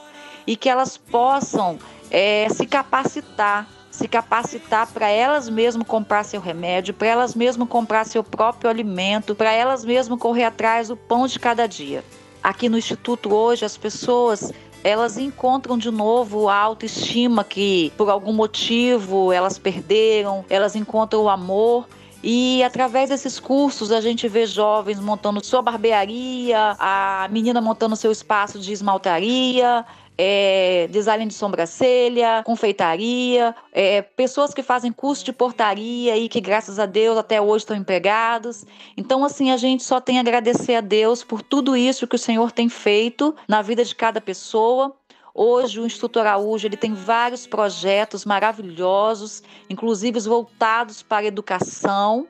e 0.47 0.57
que 0.57 0.69
elas 0.69 0.97
possam 0.97 1.79
é, 2.11 2.49
se 2.51 2.67
capacitar, 2.67 3.69
se 3.91 4.09
capacitar 4.09 4.87
para 4.89 5.09
elas 5.09 5.49
mesmas 5.49 5.87
comprar 5.87 6.25
seu 6.25 6.41
remédio, 6.41 6.95
para 6.95 7.09
elas 7.09 7.35
mesmas 7.35 7.69
comprar 7.69 8.05
seu 8.05 8.23
próprio 8.23 8.71
alimento, 8.71 9.35
para 9.35 9.53
elas 9.53 9.85
mesmas 9.85 10.19
correr 10.19 10.45
atrás 10.45 10.89
do 10.89 10.97
pão 10.97 11.27
de 11.27 11.39
cada 11.39 11.67
dia. 11.67 12.05
Aqui 12.43 12.69
no 12.69 12.79
Instituto 12.79 13.35
hoje 13.35 13.65
as 13.65 13.77
pessoas 13.77 14.53
elas 14.83 15.19
encontram 15.19 15.77
de 15.77 15.91
novo 15.91 16.49
a 16.49 16.57
autoestima 16.57 17.45
que 17.45 17.93
por 17.99 18.09
algum 18.09 18.33
motivo 18.33 19.31
elas 19.31 19.59
perderam, 19.59 20.45
elas 20.49 20.75
encontram 20.75 21.23
o 21.23 21.29
amor 21.29 21.87
e 22.23 22.63
através 22.63 23.09
desses 23.09 23.41
cursos 23.41 23.91
a 23.91 24.01
gente 24.01 24.29
vê 24.29 24.47
jovens 24.47 25.01
montando 25.01 25.45
sua 25.45 25.63
barbearia, 25.63 26.77
a 26.79 27.29
menina 27.31 27.61
montando 27.61 27.97
seu 27.97 28.13
espaço 28.13 28.59
de 28.59 28.73
esmaltaria, 28.73 29.85
é, 30.23 30.87
design 30.91 31.25
de 31.25 31.33
sobrancelha, 31.33 32.43
confeitaria, 32.45 33.55
é, 33.73 34.03
pessoas 34.03 34.53
que 34.53 34.63
fazem 34.63 34.93
curso 34.93 35.25
de 35.25 35.33
portaria 35.33 36.15
e 36.15 36.29
que, 36.29 36.43
graças 36.43 36.79
a 36.79 36.85
Deus, 36.85 37.17
até 37.17 37.41
hoje 37.41 37.63
estão 37.63 37.75
empregados. 37.75 38.67
Então, 38.99 39.25
assim, 39.25 39.51
a 39.51 39.57
gente 39.57 39.83
só 39.83 39.99
tem 39.99 40.19
a 40.19 40.21
agradecer 40.21 40.75
a 40.75 40.83
Deus 40.83 41.25
por 41.25 41.41
tudo 41.41 41.75
isso 41.75 42.07
que 42.07 42.17
o 42.17 42.19
Senhor 42.19 42.53
tem 42.53 42.69
feito 42.69 43.35
na 43.49 43.63
vida 43.63 43.83
de 43.83 43.95
cada 43.95 44.21
pessoa. 44.21 44.95
Hoje 45.35 45.81
o 45.81 45.87
Instituto 45.87 46.21
Araújo 46.21 46.67
ele 46.67 46.77
tem 46.77 46.93
vários 46.93 47.47
projetos 47.47 48.25
maravilhosos, 48.25 49.43
inclusive 49.69 50.19
voltados 50.21 51.03
para 51.03 51.27
a 51.27 51.29
educação. 51.29 52.27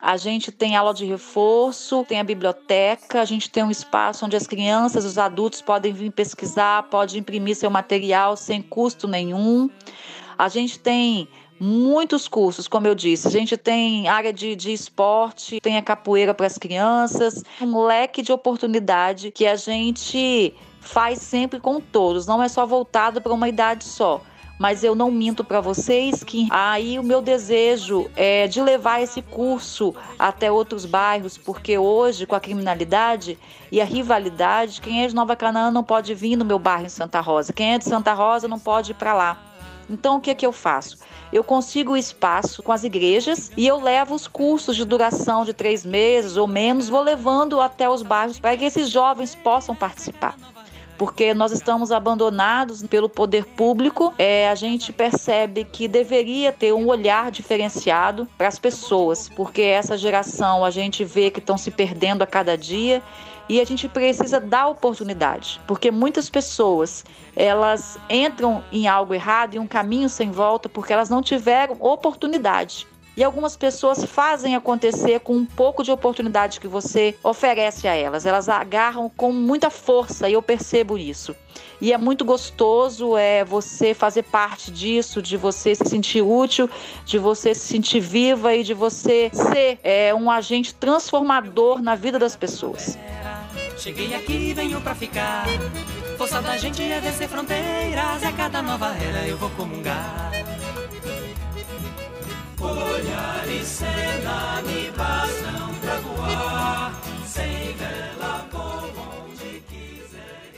A 0.00 0.16
gente 0.16 0.52
tem 0.52 0.76
aula 0.76 0.94
de 0.94 1.04
reforço, 1.04 2.04
tem 2.08 2.20
a 2.20 2.24
biblioteca, 2.24 3.20
a 3.20 3.24
gente 3.24 3.50
tem 3.50 3.64
um 3.64 3.70
espaço 3.70 4.24
onde 4.24 4.36
as 4.36 4.46
crianças 4.46 5.04
os 5.04 5.18
adultos 5.18 5.60
podem 5.60 5.92
vir 5.92 6.12
pesquisar, 6.12 6.84
podem 6.84 7.18
imprimir 7.18 7.56
seu 7.56 7.68
material 7.68 8.36
sem 8.36 8.62
custo 8.62 9.08
nenhum. 9.08 9.68
A 10.38 10.48
gente 10.48 10.78
tem 10.78 11.28
muitos 11.58 12.28
cursos, 12.28 12.68
como 12.68 12.86
eu 12.86 12.94
disse. 12.94 13.26
A 13.26 13.30
gente 13.32 13.56
tem 13.56 14.06
área 14.06 14.32
de, 14.32 14.54
de 14.54 14.72
esporte, 14.72 15.60
tem 15.60 15.76
a 15.76 15.82
capoeira 15.82 16.32
para 16.32 16.46
as 16.46 16.56
crianças, 16.56 17.42
um 17.60 17.84
leque 17.84 18.22
de 18.22 18.30
oportunidade 18.30 19.32
que 19.32 19.48
a 19.48 19.56
gente 19.56 20.54
faz 20.88 21.18
sempre 21.18 21.60
com 21.60 21.80
todos, 21.80 22.26
não 22.26 22.42
é 22.42 22.48
só 22.48 22.64
voltado 22.64 23.20
para 23.20 23.32
uma 23.32 23.48
idade 23.48 23.84
só. 23.84 24.22
Mas 24.58 24.82
eu 24.82 24.94
não 24.94 25.08
minto 25.08 25.44
para 25.44 25.60
vocês 25.60 26.24
que 26.24 26.48
aí 26.50 26.98
o 26.98 27.02
meu 27.02 27.22
desejo 27.22 28.10
é 28.16 28.48
de 28.48 28.60
levar 28.60 29.00
esse 29.00 29.22
curso 29.22 29.94
até 30.18 30.50
outros 30.50 30.84
bairros, 30.84 31.38
porque 31.38 31.78
hoje, 31.78 32.26
com 32.26 32.34
a 32.34 32.40
criminalidade 32.40 33.38
e 33.70 33.80
a 33.80 33.84
rivalidade, 33.84 34.80
quem 34.80 35.04
é 35.04 35.06
de 35.06 35.14
Nova 35.14 35.36
Canaã 35.36 35.70
não 35.70 35.84
pode 35.84 36.12
vir 36.12 36.34
no 36.34 36.44
meu 36.44 36.58
bairro 36.58 36.86
em 36.86 36.88
Santa 36.88 37.20
Rosa, 37.20 37.52
quem 37.52 37.74
é 37.74 37.78
de 37.78 37.84
Santa 37.84 38.12
Rosa 38.14 38.48
não 38.48 38.58
pode 38.58 38.90
ir 38.90 38.94
para 38.94 39.14
lá. 39.14 39.38
Então, 39.88 40.16
o 40.16 40.20
que 40.20 40.30
é 40.30 40.34
que 40.34 40.44
eu 40.44 40.52
faço? 40.52 40.98
Eu 41.32 41.44
consigo 41.44 41.92
o 41.92 41.96
espaço 41.96 42.62
com 42.62 42.72
as 42.72 42.82
igrejas 42.82 43.52
e 43.56 43.66
eu 43.66 43.80
levo 43.80 44.14
os 44.14 44.26
cursos 44.26 44.74
de 44.74 44.84
duração 44.84 45.44
de 45.44 45.52
três 45.52 45.86
meses 45.86 46.36
ou 46.36 46.48
menos, 46.48 46.88
vou 46.88 47.00
levando 47.00 47.60
até 47.60 47.88
os 47.88 48.02
bairros 48.02 48.40
para 48.40 48.56
que 48.56 48.64
esses 48.64 48.90
jovens 48.90 49.36
possam 49.36 49.74
participar 49.74 50.34
porque 50.98 51.32
nós 51.32 51.52
estamos 51.52 51.92
abandonados 51.92 52.82
pelo 52.82 53.08
poder 53.08 53.44
público. 53.44 54.12
É, 54.18 54.50
a 54.50 54.54
gente 54.56 54.92
percebe 54.92 55.64
que 55.64 55.86
deveria 55.86 56.52
ter 56.52 56.74
um 56.74 56.88
olhar 56.88 57.30
diferenciado 57.30 58.28
para 58.36 58.48
as 58.48 58.58
pessoas, 58.58 59.28
porque 59.28 59.62
essa 59.62 59.96
geração 59.96 60.64
a 60.64 60.70
gente 60.70 61.04
vê 61.04 61.30
que 61.30 61.38
estão 61.38 61.56
se 61.56 61.70
perdendo 61.70 62.22
a 62.22 62.26
cada 62.26 62.58
dia 62.58 63.00
e 63.48 63.60
a 63.60 63.64
gente 63.64 63.88
precisa 63.88 64.38
dar 64.38 64.68
oportunidade, 64.68 65.58
porque 65.66 65.90
muitas 65.90 66.28
pessoas 66.28 67.04
elas 67.34 67.98
entram 68.10 68.62
em 68.70 68.86
algo 68.86 69.14
errado, 69.14 69.54
em 69.54 69.58
um 69.58 69.66
caminho 69.66 70.08
sem 70.08 70.30
volta, 70.30 70.68
porque 70.68 70.92
elas 70.92 71.08
não 71.08 71.22
tiveram 71.22 71.76
oportunidade. 71.80 72.86
E 73.18 73.24
algumas 73.24 73.56
pessoas 73.56 74.04
fazem 74.04 74.54
acontecer 74.54 75.18
com 75.18 75.34
um 75.34 75.44
pouco 75.44 75.82
de 75.82 75.90
oportunidade 75.90 76.60
que 76.60 76.68
você 76.68 77.16
oferece 77.20 77.88
a 77.88 77.92
elas. 77.92 78.24
Elas 78.24 78.48
agarram 78.48 79.10
com 79.10 79.32
muita 79.32 79.70
força 79.70 80.28
e 80.28 80.34
eu 80.34 80.40
percebo 80.40 80.96
isso. 80.96 81.34
E 81.80 81.92
é 81.92 81.98
muito 81.98 82.24
gostoso 82.24 83.16
é 83.16 83.44
você 83.44 83.92
fazer 83.92 84.22
parte 84.22 84.70
disso, 84.70 85.20
de 85.20 85.36
você 85.36 85.74
se 85.74 85.84
sentir 85.86 86.22
útil, 86.22 86.70
de 87.04 87.18
você 87.18 87.56
se 87.56 87.66
sentir 87.66 87.98
viva 87.98 88.54
e 88.54 88.62
de 88.62 88.72
você 88.72 89.32
ser 89.32 89.80
é, 89.82 90.14
um 90.14 90.30
agente 90.30 90.72
transformador 90.72 91.82
na 91.82 91.96
vida 91.96 92.20
das 92.20 92.36
pessoas. 92.36 92.96
Cheguei 93.76 94.14
aqui, 94.14 94.54
venho 94.54 94.80
pra 94.80 94.94
ficar. 94.94 95.44
Força 96.16 96.40
da 96.40 96.56
gente 96.56 96.80
é 96.80 97.00
vencer 97.00 97.28
fronteiras. 97.28 98.22
A 98.22 98.30
cada 98.30 98.62
nova 98.62 98.94
era 98.96 99.26
eu 99.26 99.36
vou 99.36 99.50
comungar. 99.50 100.30
Olhar 102.60 103.44
e 103.48 103.64
cena 103.64 104.60
me 104.66 104.90
bastam 104.90 105.74
pra 105.80 105.96
voar, 106.00 107.00
sem 107.24 107.72
vela 107.74 108.48
onde 108.52 109.62
quiser. 109.68 110.52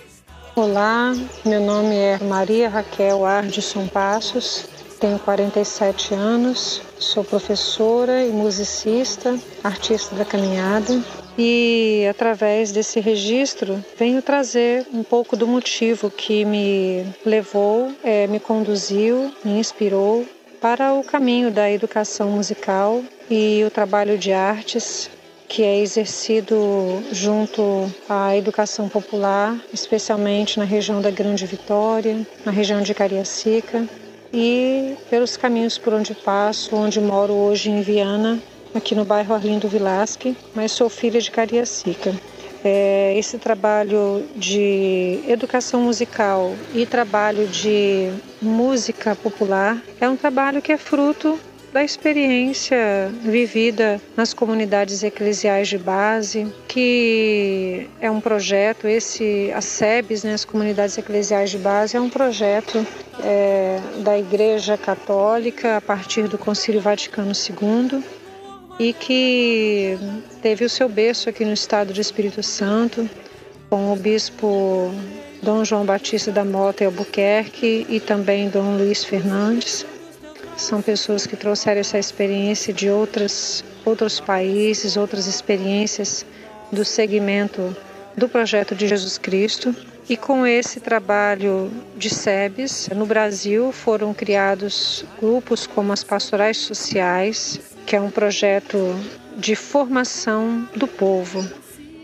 Olá, 0.57 1.13
meu 1.45 1.61
nome 1.61 1.95
é 1.95 2.19
Maria 2.19 2.71
Raquel 2.71 3.27
Ardisson 3.27 3.87
Passos, 3.87 4.67
tenho 4.99 5.19
47 5.19 6.15
anos, 6.15 6.81
sou 6.99 7.23
professora 7.23 8.25
e 8.25 8.31
musicista, 8.31 9.39
artista 9.63 10.15
da 10.17 10.25
caminhada. 10.25 11.03
E 11.39 12.07
através 12.11 12.73
desse 12.73 12.99
registro 12.99 13.83
venho 13.99 14.21
trazer 14.21 14.87
um 14.93 15.03
pouco 15.03 15.37
do 15.37 15.47
motivo 15.47 16.11
que 16.11 16.45
me 16.45 17.07
levou, 17.25 17.93
é, 18.03 18.27
me 18.27 18.41
conduziu, 18.41 19.33
me 19.45 19.59
inspirou 19.59 20.27
para 20.61 20.93
o 20.93 21.03
caminho 21.03 21.51
da 21.51 21.71
educação 21.71 22.31
musical 22.31 23.03
e 23.31 23.65
o 23.67 23.71
trabalho 23.71 24.19
de 24.19 24.33
artes 24.33 25.11
que 25.49 25.65
é 25.65 25.81
exercido 25.81 26.57
junto 27.11 27.93
à 28.09 28.37
educação 28.37 28.89
popular, 28.89 29.59
especialmente 29.73 30.59
na 30.59 30.65
região 30.65 31.01
da 31.01 31.11
Grande 31.11 31.45
Vitória, 31.45 32.25
na 32.45 32.53
região 32.53 32.83
de 32.83 32.95
Cariacica 32.95 33.89
e 34.33 34.95
pelos 35.09 35.37
caminhos 35.37 35.77
por 35.77 35.93
onde 35.93 36.15
passo, 36.15 36.77
onde 36.77 37.01
moro 37.01 37.33
hoje 37.33 37.69
em 37.69 37.81
Viana, 37.83 38.39
aqui 38.73 38.95
no 38.95 39.05
bairro 39.05 39.35
Arlindo 39.35 39.67
Vilasque, 39.67 40.37
mas 40.55 40.71
sou 40.71 40.89
filha 40.89 41.21
de 41.21 41.31
Cariacica. 41.31 42.15
É, 42.63 43.15
esse 43.17 43.39
trabalho 43.39 44.25
de 44.37 45.21
educação 45.27 45.83
musical 45.83 46.55
e 46.75 46.85
trabalho 46.85 47.47
de 47.47 48.13
música 48.41 49.17
popular 49.17 49.83
é 50.01 50.09
um 50.09 50.17
trabalho 50.17 50.61
que 50.61 50.73
é 50.73 50.77
fruto 50.77 51.39
da 51.73 51.85
experiência 51.85 53.11
vivida 53.23 54.01
nas 54.17 54.35
comunidades 54.35 55.03
eclesiais 55.03 55.69
de 55.69 55.79
base, 55.79 56.53
que 56.67 57.89
é 58.01 58.11
um 58.11 58.21
projeto, 58.21 58.89
esse, 58.89 59.53
a 59.55 59.61
SEBS, 59.61 60.25
né, 60.25 60.35
as 60.35 60.45
comunidades 60.45 60.99
eclesiais 60.99 61.51
de 61.51 61.59
base, 61.59 61.97
é 61.97 62.01
um 62.01 62.11
projeto 62.11 62.85
é, 63.23 63.79
da 63.99 64.19
Igreja 64.19 64.77
Católica 64.77 65.77
a 65.77 65.81
partir 65.81 66.27
do 66.27 66.37
Concílio 66.37 66.81
Vaticano 66.81 67.33
II, 67.33 68.03
e 68.81 68.95
que 68.95 69.99
teve 70.41 70.65
o 70.65 70.69
seu 70.71 70.89
berço 70.89 71.29
aqui 71.29 71.45
no 71.45 71.53
estado 71.53 71.93
do 71.93 72.01
Espírito 72.01 72.43
Santo, 72.43 73.09
com 73.69 73.93
o 73.93 73.97
bispo 73.97 74.91
Dom 75.43 75.63
João 75.67 75.85
Batista 75.85 76.33
da 76.33 76.47
Mota 76.47 76.83
e 76.83 76.87
Albuquerque 76.87 77.87
e 77.91 78.01
também 78.01 78.49
Dom 78.49 78.79
Luiz 78.79 79.05
Fernandes. 79.05 79.85
São 80.57 80.81
pessoas 80.81 81.27
que 81.27 81.37
trouxeram 81.37 81.83
essa 81.83 81.99
experiência 81.99 82.73
de 82.73 82.89
outras, 82.89 83.63
outros 83.85 84.19
países, 84.19 84.97
outras 84.97 85.27
experiências 85.27 86.25
do 86.73 86.83
segmento 86.83 87.77
do 88.17 88.31
projeto 88.31 88.75
de 88.75 88.89
Jesus 88.89 89.19
Cristo. 89.19 89.77
E 90.09 90.17
com 90.17 90.47
esse 90.47 90.81
trabalho 90.81 91.71
de 91.99 92.09
SEBS, 92.09 92.89
no 92.97 93.05
Brasil 93.05 93.73
foram 93.73 94.15
criados 94.15 95.05
grupos 95.21 95.67
como 95.67 95.93
as 95.93 96.03
pastorais 96.03 96.57
sociais, 96.57 97.61
que 97.87 97.97
é 97.97 98.01
um 98.01 98.11
projeto 98.11 98.79
de 99.37 99.55
formação 99.57 100.69
do 100.75 100.87
povo. 100.87 101.45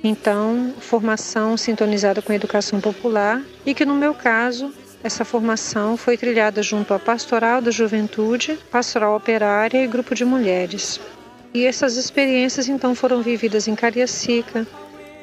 Então, 0.03 0.75
formação 0.79 1.57
sintonizada 1.57 2.23
com 2.23 2.33
a 2.33 2.37
educação 2.37 2.81
popular 2.81 3.43
e 3.65 3.75
que, 3.75 3.85
no 3.85 3.95
meu 3.95 4.15
caso, 4.15 4.73
essa 5.03 5.25
formação 5.25 5.97
foi 5.97 6.17
trilhada 6.17 6.63
junto 6.63 6.95
à 6.95 6.99
Pastoral 6.99 7.61
da 7.61 7.71
Juventude, 7.71 8.59
Pastoral 8.71 9.17
Operária 9.17 9.85
e 9.85 9.87
Grupo 9.87 10.15
de 10.15 10.25
Mulheres. 10.25 11.01
E 11.53 11.65
essas 11.65 11.97
experiências 11.97 12.69
então 12.69 12.95
foram 12.95 13.23
vividas 13.23 13.67
em 13.67 13.75
Cariacica, 13.75 14.67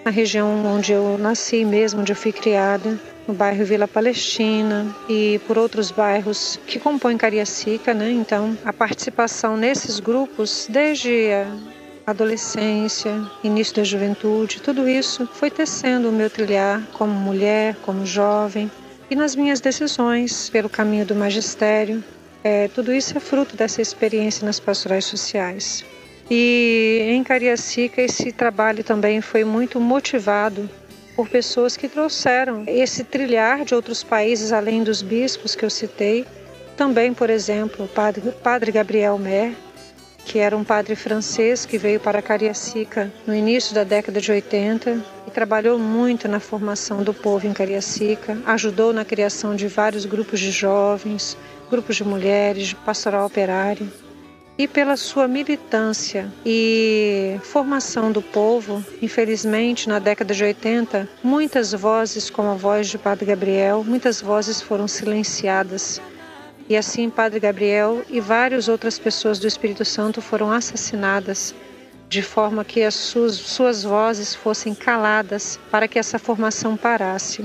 na 0.03 0.11
região 0.11 0.65
onde 0.65 0.91
eu 0.91 1.17
nasci 1.17 1.63
mesmo, 1.63 2.01
onde 2.01 2.11
eu 2.11 2.15
fui 2.15 2.31
criada, 2.31 2.99
no 3.27 3.33
bairro 3.33 3.63
Vila 3.65 3.87
Palestina 3.87 4.93
e 5.07 5.39
por 5.47 5.57
outros 5.57 5.91
bairros 5.91 6.59
que 6.67 6.79
compõem 6.79 7.17
Cariacica, 7.17 7.93
né? 7.93 8.11
Então, 8.11 8.57
a 8.65 8.73
participação 8.73 9.55
nesses 9.55 9.99
grupos, 9.99 10.67
desde 10.69 11.29
a 12.05 12.11
adolescência, 12.11 13.21
início 13.43 13.75
da 13.75 13.83
juventude, 13.83 14.61
tudo 14.61 14.89
isso 14.89 15.27
foi 15.33 15.49
tecendo 15.49 16.09
o 16.09 16.11
meu 16.11 16.29
trilhar 16.29 16.81
como 16.93 17.13
mulher, 17.13 17.75
como 17.81 18.05
jovem 18.05 18.69
e 19.09 19.15
nas 19.15 19.35
minhas 19.35 19.61
decisões 19.61 20.49
pelo 20.49 20.69
caminho 20.69 21.05
do 21.05 21.15
magistério. 21.15 22.03
É, 22.43 22.67
tudo 22.67 22.93
isso 22.93 23.17
é 23.17 23.21
fruto 23.21 23.55
dessa 23.55 23.81
experiência 23.81 24.45
nas 24.45 24.59
pastorais 24.59 25.05
sociais. 25.05 25.85
E 26.29 27.09
em 27.09 27.23
Cariacica 27.23 28.01
esse 28.01 28.31
trabalho 28.31 28.83
também 28.83 29.21
foi 29.21 29.43
muito 29.43 29.79
motivado 29.79 30.69
por 31.15 31.29
pessoas 31.29 31.77
que 31.77 31.87
trouxeram 31.87 32.63
esse 32.67 33.03
trilhar 33.03 33.63
de 33.63 33.75
outros 33.75 34.03
países 34.03 34.51
além 34.51 34.83
dos 34.83 35.01
bispos 35.01 35.55
que 35.55 35.63
eu 35.65 35.69
citei. 35.69 36.25
Também, 36.75 37.13
por 37.13 37.29
exemplo, 37.29 37.85
o 37.85 37.87
padre, 37.87 38.31
padre 38.43 38.71
Gabriel 38.71 39.17
Mer, 39.19 39.53
que 40.25 40.39
era 40.39 40.57
um 40.57 40.63
padre 40.63 40.95
francês 40.95 41.65
que 41.65 41.77
veio 41.77 41.99
para 41.99 42.21
Cariacica 42.21 43.11
no 43.27 43.35
início 43.35 43.75
da 43.75 43.83
década 43.83 44.19
de 44.19 44.31
80 44.31 45.03
e 45.27 45.31
trabalhou 45.31 45.77
muito 45.77 46.27
na 46.27 46.39
formação 46.39 47.03
do 47.03 47.13
povo 47.13 47.45
em 47.45 47.53
Cariacica, 47.53 48.37
ajudou 48.45 48.91
na 48.91 49.05
criação 49.05 49.55
de 49.55 49.67
vários 49.67 50.05
grupos 50.05 50.39
de 50.39 50.49
jovens, 50.49 51.37
grupos 51.69 51.97
de 51.97 52.03
mulheres, 52.03 52.69
de 52.69 52.75
pastoral 52.75 53.27
operária 53.27 53.85
e 54.57 54.67
pela 54.67 54.95
sua 54.95 55.27
militância 55.27 56.31
e 56.45 57.39
formação 57.43 58.11
do 58.11 58.21
povo, 58.21 58.83
infelizmente, 59.01 59.89
na 59.89 59.99
década 59.99 60.33
de 60.33 60.43
80, 60.43 61.09
muitas 61.23 61.71
vozes, 61.73 62.29
como 62.29 62.49
a 62.49 62.55
voz 62.55 62.87
de 62.87 62.97
Padre 62.97 63.25
Gabriel, 63.25 63.83
muitas 63.83 64.21
vozes 64.21 64.61
foram 64.61 64.87
silenciadas. 64.87 66.01
E 66.69 66.77
assim, 66.77 67.09
Padre 67.09 67.39
Gabriel 67.39 68.03
e 68.09 68.19
várias 68.19 68.67
outras 68.67 68.99
pessoas 68.99 69.39
do 69.39 69.47
Espírito 69.47 69.83
Santo 69.83 70.21
foram 70.21 70.51
assassinadas, 70.51 71.53
de 72.07 72.21
forma 72.21 72.63
que 72.63 72.83
as 72.83 72.93
suas, 72.93 73.33
suas 73.33 73.83
vozes 73.83 74.35
fossem 74.35 74.75
caladas 74.75 75.59
para 75.71 75.87
que 75.87 75.97
essa 75.97 76.19
formação 76.19 76.77
parasse 76.77 77.43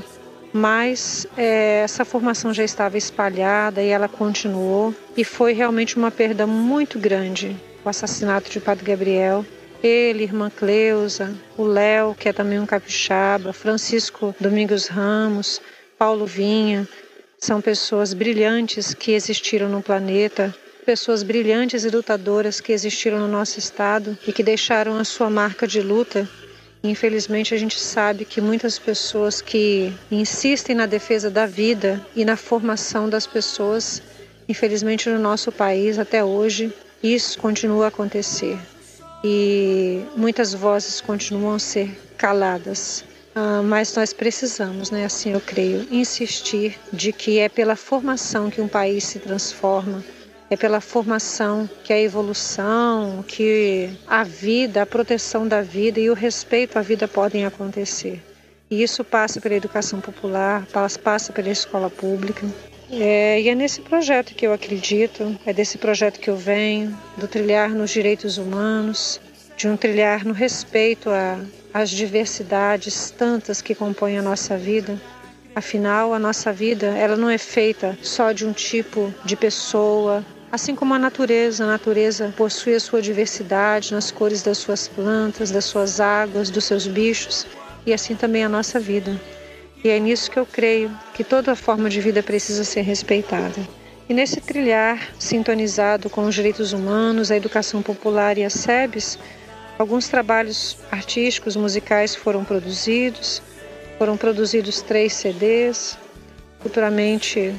mas 0.58 1.24
é, 1.36 1.82
essa 1.84 2.04
formação 2.04 2.52
já 2.52 2.64
estava 2.64 2.98
espalhada 2.98 3.80
e 3.80 3.88
ela 3.88 4.08
continuou 4.08 4.92
e 5.16 5.22
foi 5.22 5.52
realmente 5.52 5.96
uma 5.96 6.10
perda 6.10 6.48
muito 6.48 6.98
grande 6.98 7.56
o 7.84 7.88
assassinato 7.88 8.50
de 8.50 8.58
Padre 8.58 8.84
Gabriel. 8.84 9.46
Ele, 9.80 10.24
irmã 10.24 10.50
Cleusa, 10.50 11.32
o 11.56 11.62
Léo, 11.62 12.16
que 12.18 12.28
é 12.28 12.32
também 12.32 12.58
um 12.58 12.66
capixaba, 12.66 13.52
Francisco 13.52 14.34
Domingos 14.40 14.88
Ramos, 14.88 15.60
Paulo 15.96 16.26
Vinha, 16.26 16.88
são 17.38 17.60
pessoas 17.60 18.12
brilhantes 18.12 18.92
que 18.92 19.12
existiram 19.12 19.68
no 19.68 19.80
planeta, 19.80 20.52
pessoas 20.84 21.22
brilhantes 21.22 21.84
e 21.84 21.88
lutadoras 21.88 22.60
que 22.60 22.72
existiram 22.72 23.20
no 23.20 23.28
nosso 23.28 23.60
estado 23.60 24.18
e 24.26 24.32
que 24.32 24.42
deixaram 24.42 24.98
a 24.98 25.04
sua 25.04 25.30
marca 25.30 25.68
de 25.68 25.80
luta 25.80 26.28
Infelizmente, 26.82 27.54
a 27.54 27.58
gente 27.58 27.78
sabe 27.78 28.24
que 28.24 28.40
muitas 28.40 28.78
pessoas 28.78 29.40
que 29.40 29.92
insistem 30.10 30.76
na 30.76 30.86
defesa 30.86 31.28
da 31.30 31.44
vida 31.44 32.00
e 32.14 32.24
na 32.24 32.36
formação 32.36 33.08
das 33.08 33.26
pessoas, 33.26 34.00
infelizmente 34.48 35.08
no 35.08 35.18
nosso 35.18 35.50
país 35.50 35.98
até 35.98 36.24
hoje, 36.24 36.72
isso 37.02 37.38
continua 37.38 37.86
a 37.86 37.88
acontecer. 37.88 38.58
E 39.24 40.02
muitas 40.16 40.54
vozes 40.54 41.00
continuam 41.00 41.56
a 41.56 41.58
ser 41.58 41.90
caladas. 42.16 43.04
Ah, 43.34 43.62
mas 43.62 43.94
nós 43.94 44.12
precisamos, 44.12 44.90
né, 44.90 45.04
assim 45.04 45.32
eu 45.32 45.40
creio, 45.40 45.86
insistir 45.90 46.76
de 46.92 47.12
que 47.12 47.38
é 47.38 47.48
pela 47.48 47.76
formação 47.76 48.50
que 48.50 48.60
um 48.60 48.66
país 48.66 49.04
se 49.04 49.18
transforma, 49.20 50.02
é 50.50 50.56
pela 50.56 50.80
formação 50.80 51.68
que 51.84 51.92
a 51.92 52.00
evolução, 52.00 53.24
que 53.26 53.90
a 54.06 54.24
vida, 54.24 54.82
a 54.82 54.86
proteção 54.86 55.46
da 55.46 55.60
vida 55.60 56.00
e 56.00 56.08
o 56.08 56.14
respeito 56.14 56.78
à 56.78 56.82
vida 56.82 57.06
podem 57.06 57.44
acontecer. 57.44 58.22
E 58.70 58.82
isso 58.82 59.02
passa 59.02 59.40
pela 59.40 59.54
educação 59.54 60.00
popular, 60.00 60.66
passa 61.02 61.32
pela 61.32 61.48
escola 61.48 61.88
pública. 61.88 62.46
É, 62.90 63.40
e 63.40 63.48
é 63.48 63.54
nesse 63.54 63.82
projeto 63.82 64.34
que 64.34 64.46
eu 64.46 64.52
acredito, 64.52 65.38
é 65.44 65.52
desse 65.52 65.76
projeto 65.76 66.18
que 66.18 66.30
eu 66.30 66.36
venho, 66.36 66.96
do 67.16 67.28
trilhar 67.28 67.70
nos 67.70 67.90
direitos 67.90 68.38
humanos, 68.38 69.20
de 69.56 69.68
um 69.68 69.76
trilhar 69.76 70.24
no 70.24 70.32
respeito 70.32 71.10
às 71.72 71.90
diversidades 71.90 73.10
tantas 73.10 73.60
que 73.60 73.74
compõem 73.74 74.18
a 74.18 74.22
nossa 74.22 74.56
vida. 74.56 74.98
Afinal, 75.54 76.14
a 76.14 76.18
nossa 76.18 76.52
vida 76.52 76.86
ela 76.86 77.16
não 77.16 77.28
é 77.28 77.36
feita 77.36 77.98
só 78.00 78.32
de 78.32 78.46
um 78.46 78.52
tipo 78.52 79.12
de 79.24 79.34
pessoa, 79.34 80.24
Assim 80.50 80.74
como 80.74 80.94
a 80.94 80.98
natureza, 80.98 81.64
a 81.64 81.66
natureza 81.66 82.32
possui 82.34 82.74
a 82.74 82.80
sua 82.80 83.02
diversidade 83.02 83.92
nas 83.92 84.10
cores 84.10 84.42
das 84.42 84.56
suas 84.56 84.88
plantas, 84.88 85.50
das 85.50 85.66
suas 85.66 86.00
águas, 86.00 86.48
dos 86.48 86.64
seus 86.64 86.86
bichos, 86.86 87.46
e 87.84 87.92
assim 87.92 88.14
também 88.14 88.42
a 88.44 88.48
nossa 88.48 88.80
vida. 88.80 89.20
E 89.84 89.90
é 89.90 89.98
nisso 89.98 90.30
que 90.30 90.38
eu 90.38 90.46
creio 90.46 90.90
que 91.12 91.22
toda 91.22 91.54
forma 91.54 91.90
de 91.90 92.00
vida 92.00 92.22
precisa 92.22 92.64
ser 92.64 92.80
respeitada. 92.80 93.60
E 94.08 94.14
nesse 94.14 94.40
trilhar, 94.40 95.10
sintonizado 95.18 96.08
com 96.08 96.26
os 96.26 96.34
direitos 96.34 96.72
humanos, 96.72 97.30
a 97.30 97.36
educação 97.36 97.82
popular 97.82 98.38
e 98.38 98.44
as 98.44 98.54
SEBs, 98.54 99.18
alguns 99.78 100.08
trabalhos 100.08 100.78
artísticos, 100.90 101.56
musicais 101.56 102.16
foram 102.16 102.42
produzidos. 102.42 103.42
Foram 103.98 104.16
produzidos 104.16 104.80
três 104.80 105.12
CDs. 105.12 105.98
Futuramente 106.60 107.54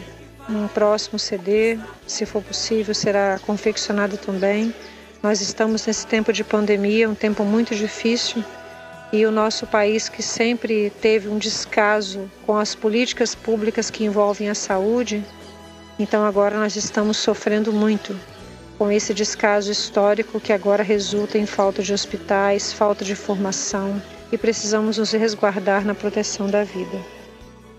um 0.49 0.67
próximo 0.67 1.19
CD, 1.19 1.77
se 2.07 2.25
for 2.25 2.41
possível, 2.41 2.93
será 2.95 3.39
confeccionado 3.45 4.17
também. 4.17 4.73
Nós 5.21 5.41
estamos 5.41 5.85
nesse 5.85 6.07
tempo 6.07 6.33
de 6.33 6.43
pandemia, 6.43 7.09
um 7.09 7.15
tempo 7.15 7.43
muito 7.43 7.75
difícil, 7.75 8.43
e 9.11 9.25
o 9.25 9.31
nosso 9.31 9.65
país 9.67 10.07
que 10.07 10.21
sempre 10.21 10.91
teve 11.01 11.27
um 11.27 11.37
descaso 11.37 12.29
com 12.45 12.55
as 12.57 12.75
políticas 12.75 13.33
públicas 13.35 13.89
que 13.89 14.05
envolvem 14.05 14.49
a 14.49 14.55
saúde, 14.55 15.23
então 15.97 16.23
agora 16.23 16.57
nós 16.57 16.75
estamos 16.75 17.17
sofrendo 17.17 17.73
muito 17.73 18.15
com 18.77 18.89
esse 18.91 19.13
descaso 19.13 19.71
histórico 19.71 20.39
que 20.39 20.53
agora 20.53 20.83
resulta 20.83 21.37
em 21.37 21.45
falta 21.45 21.83
de 21.83 21.93
hospitais, 21.93 22.71
falta 22.71 23.03
de 23.03 23.13
formação 23.15 24.01
e 24.31 24.37
precisamos 24.37 24.97
nos 24.97 25.11
resguardar 25.11 25.83
na 25.83 25.93
proteção 25.93 26.47
da 26.47 26.63
vida. 26.63 27.18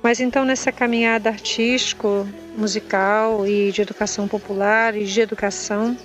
Mas 0.02 0.18
então 0.18 0.44
nessa 0.44 0.72
caminhada 0.72 1.28
artístico, 1.28 2.26
musical 2.56 3.46
e 3.46 3.70
de 3.70 3.82
educação 3.82 4.26
popular 4.26 4.96
e 4.96 5.04
de 5.04 5.20
educação 5.20 5.96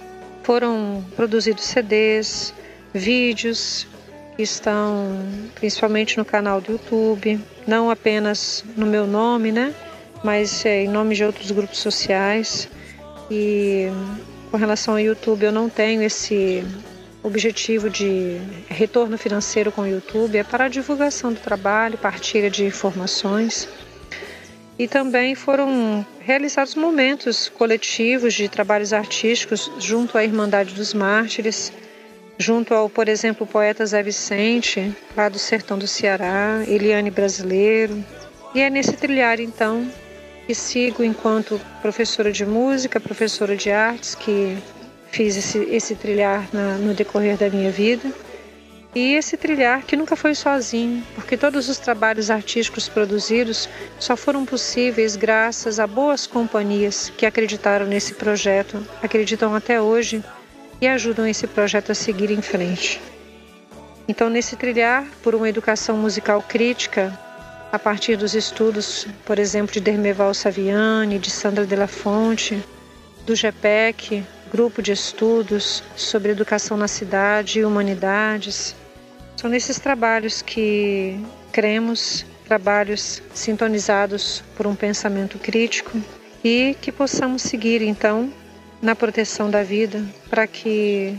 foram 0.44 1.04
produzidos 1.16 1.64
CDs, 1.64 2.54
vídeos 2.94 3.88
que 4.36 4.44
estão 4.44 5.26
principalmente 5.56 6.18
no 6.18 6.26
canal 6.26 6.60
do 6.60 6.74
YouTube, 6.74 7.40
não 7.66 7.90
apenas 7.90 8.64
no 8.76 8.86
meu 8.86 9.08
nome, 9.08 9.52
né, 9.52 9.74
mas 10.24 10.66
é, 10.66 10.84
em 10.84 10.90
nome 10.90 11.16
de 11.16 11.24
outros 11.24 11.52
grupos 11.52 11.80
sociais. 11.80 12.70
E 13.32 13.88
com 14.52 14.58
relação 14.58 14.96
ao 14.96 15.00
YouTube, 15.00 15.44
eu 15.44 15.52
não 15.52 15.70
tenho 15.70 16.04
esse 16.04 16.64
objetivo 17.24 17.90
de 17.90 18.40
retorno 18.70 19.18
financeiro 19.18 19.72
com 19.72 19.82
o 19.82 19.88
YouTube, 19.88 20.38
é 20.38 20.44
para 20.44 20.66
a 20.66 20.68
divulgação 20.68 21.34
do 21.34 21.40
trabalho, 21.40 21.98
partilha 21.98 22.52
de 22.52 22.66
informações. 22.66 23.68
E 24.78 24.88
também 24.88 25.36
foram 25.36 26.06
realizados 26.20 26.76
momentos 26.76 27.48
coletivos 27.48 28.34
de 28.34 28.50
trabalhos 28.50 28.92
artísticos 28.92 29.72
junto 29.80 30.18
à 30.18 30.24
Irmandade 30.24 30.74
dos 30.74 30.94
Mártires, 30.94 31.72
junto 32.38 32.74
ao, 32.74 32.90
por 32.90 33.08
exemplo, 33.08 33.48
poeta 33.48 33.86
Zé 33.86 34.04
Vicente, 34.04 34.94
lá 35.16 35.30
do 35.30 35.40
sertão 35.40 35.78
do 35.78 35.88
Ceará, 35.88 36.64
Eliane 36.68 37.10
Brasileiro. 37.10 38.04
E 38.54 38.60
é 38.60 38.70
nesse 38.70 38.94
trilhar, 38.94 39.40
então, 39.40 39.90
que 40.46 40.54
sigo 40.54 41.04
enquanto 41.04 41.60
professora 41.82 42.32
de 42.32 42.46
música, 42.46 43.00
professora 43.00 43.56
de 43.56 43.72
artes, 43.72 44.14
que 44.14 44.58
fiz 45.10 45.38
esse, 45.38 45.60
esse 45.72 45.96
trilhar 45.96 46.48
na, 46.52 46.78
no 46.78 46.94
decorrer 46.94 47.38
da 47.38 47.50
minha 47.50 47.72
vida. 47.72 48.12
E 48.96 49.14
esse 49.14 49.36
trilhar 49.36 49.84
que 49.84 49.98
nunca 49.98 50.16
foi 50.16 50.34
sozinho, 50.34 51.04
porque 51.16 51.36
todos 51.36 51.68
os 51.68 51.78
trabalhos 51.78 52.32
artísticos 52.32 52.88
produzidos 52.88 53.68
só 54.00 54.16
foram 54.16 54.46
possíveis 54.46 55.18
graças 55.18 55.82
a 55.82 55.86
boas 55.86 56.26
companhias 56.26 57.12
que 57.18 57.26
acreditaram 57.26 57.86
nesse 57.86 58.14
projeto, 58.14 58.82
acreditam 59.04 59.54
até 59.54 59.82
hoje 59.82 60.24
e 60.80 60.88
ajudam 60.88 61.28
esse 61.28 61.46
projeto 61.46 61.92
a 61.92 61.96
seguir 61.96 62.32
em 62.32 62.42
frente. 62.42 63.02
Então, 64.08 64.30
nesse 64.30 64.56
trilhar 64.56 65.06
por 65.22 65.36
uma 65.36 65.50
educação 65.50 65.98
musical 65.98 66.42
crítica, 66.42 67.20
a 67.74 67.80
partir 67.80 68.16
dos 68.16 68.34
estudos, 68.34 69.06
por 69.26 69.38
exemplo, 69.38 69.74
de 69.74 69.82
Dermeval 69.82 70.34
Saviani, 70.34 71.20
de 71.20 71.30
Sandra 71.30 71.66
de 71.66 71.76
la 71.76 71.88
Fonte, 71.88 72.64
do 73.26 73.36
GEPEC, 73.36 74.24
Grupo 74.50 74.82
de 74.82 74.94
Estudos 74.94 75.84
sobre 75.98 76.32
Educação 76.32 76.78
na 76.78 76.88
Cidade 76.88 77.60
e 77.60 77.66
Humanidades. 77.66 78.74
São 79.36 79.50
nesses 79.50 79.80
trabalhos 79.80 80.42
que 80.42 81.20
cremos, 81.52 82.26
trabalhos 82.48 83.22
sintonizados 83.34 84.44
por 84.56 84.66
um 84.66 84.76
pensamento 84.76 85.38
crítico 85.38 86.02
e 86.44 86.76
que 86.82 86.92
possamos 86.92 87.42
seguir 87.42 87.82
então 87.82 88.32
na 88.82 88.96
proteção 88.96 89.50
da 89.50 89.64
vida 89.64 90.04
para 90.30 90.48
que 90.48 91.18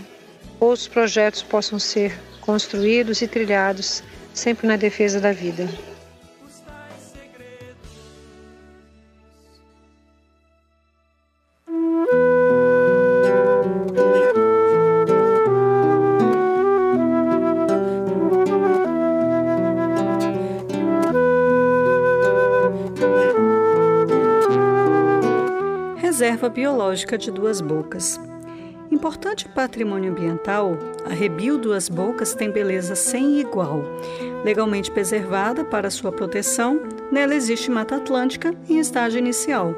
outros 0.58 0.88
projetos 0.88 1.42
possam 1.42 1.78
ser 1.78 2.18
construídos 2.40 3.22
e 3.22 3.28
trilhados 3.28 4.02
sempre 4.32 4.66
na 4.66 4.76
defesa 4.76 5.20
da 5.20 5.32
vida. 5.32 5.68
Reserva 26.16 26.48
Biológica 26.48 27.18
de 27.18 27.30
Duas 27.30 27.60
Bocas. 27.60 28.18
Importante 28.90 29.46
patrimônio 29.50 30.10
ambiental, 30.10 30.74
a 31.04 31.10
Rebio 31.10 31.58
Duas 31.58 31.90
Bocas 31.90 32.34
tem 32.34 32.50
beleza 32.50 32.94
sem 32.96 33.38
igual. 33.38 33.82
Legalmente 34.42 34.90
preservada 34.90 35.62
para 35.62 35.90
sua 35.90 36.10
proteção, 36.10 36.80
nela 37.12 37.34
existe 37.34 37.70
Mata 37.70 37.96
Atlântica 37.96 38.54
em 38.66 38.78
estágio 38.78 39.18
inicial. 39.18 39.74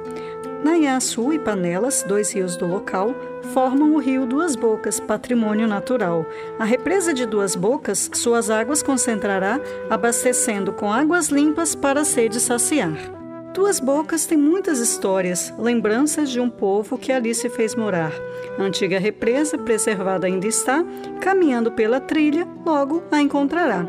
Naiaçu 0.62 1.33
e 1.33 1.40
Panelas, 1.40 2.05
dois 2.07 2.33
rios 2.33 2.57
do 2.57 2.68
local, 2.68 3.12
formam 3.53 3.96
o 3.96 3.98
rio 3.98 4.24
Duas 4.24 4.55
Bocas, 4.55 5.01
patrimônio 5.01 5.66
natural. 5.66 6.24
A 6.57 6.64
represa 6.64 7.12
de 7.12 7.27
Duas 7.27 7.57
Bocas, 7.57 8.09
suas 8.14 8.48
águas 8.48 8.81
concentrará, 8.81 9.61
abastecendo 9.90 10.72
com 10.72 10.92
águas 10.92 11.31
limpas 11.31 11.74
para 11.74 12.03
a 12.03 12.05
sede 12.05 12.38
saciar. 12.38 13.17
Duas 13.59 13.81
Bocas 13.81 14.25
tem 14.25 14.38
muitas 14.38 14.79
histórias, 14.79 15.53
lembranças 15.59 16.31
de 16.31 16.38
um 16.38 16.49
povo 16.49 16.97
que 16.97 17.11
ali 17.11 17.35
se 17.35 17.51
fez 17.51 17.75
morar. 17.75 18.12
A 18.57 18.62
antiga 18.62 19.01
represa, 19.01 19.59
preservada 19.59 20.29
ainda 20.29 20.47
está, 20.47 20.85
caminhando 21.21 21.73
pela 21.73 21.99
trilha, 21.99 22.47
logo 22.64 23.03
a 23.11 23.21
encontrará. 23.21 23.85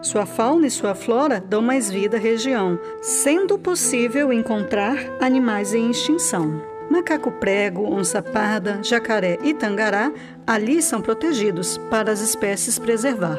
Sua 0.00 0.24
fauna 0.24 0.68
e 0.68 0.70
sua 0.70 0.94
flora 0.94 1.44
dão 1.44 1.60
mais 1.60 1.90
vida 1.90 2.16
à 2.16 2.20
região, 2.20 2.78
sendo 3.02 3.58
possível 3.58 4.32
encontrar 4.32 4.96
animais 5.20 5.74
em 5.74 5.90
extinção. 5.90 6.62
Macaco 6.88 7.32
prego, 7.32 7.92
onça 7.92 8.22
parda, 8.22 8.78
jacaré 8.84 9.36
e 9.42 9.52
tangará 9.52 10.12
ali 10.46 10.80
são 10.80 11.00
protegidos 11.00 11.76
para 11.90 12.12
as 12.12 12.20
espécies 12.20 12.78
preservar. 12.78 13.36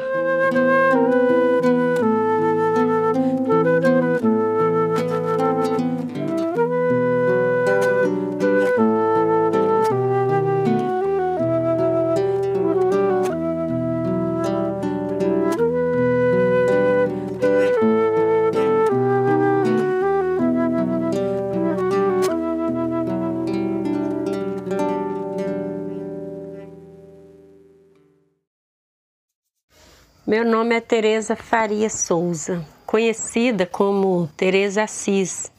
Meu 30.30 30.44
nome 30.44 30.76
é 30.76 30.80
Tereza 30.80 31.34
Faria 31.34 31.90
Souza, 31.90 32.64
conhecida 32.86 33.66
como 33.66 34.30
Tereza 34.36 34.84
Assis. 34.84 35.50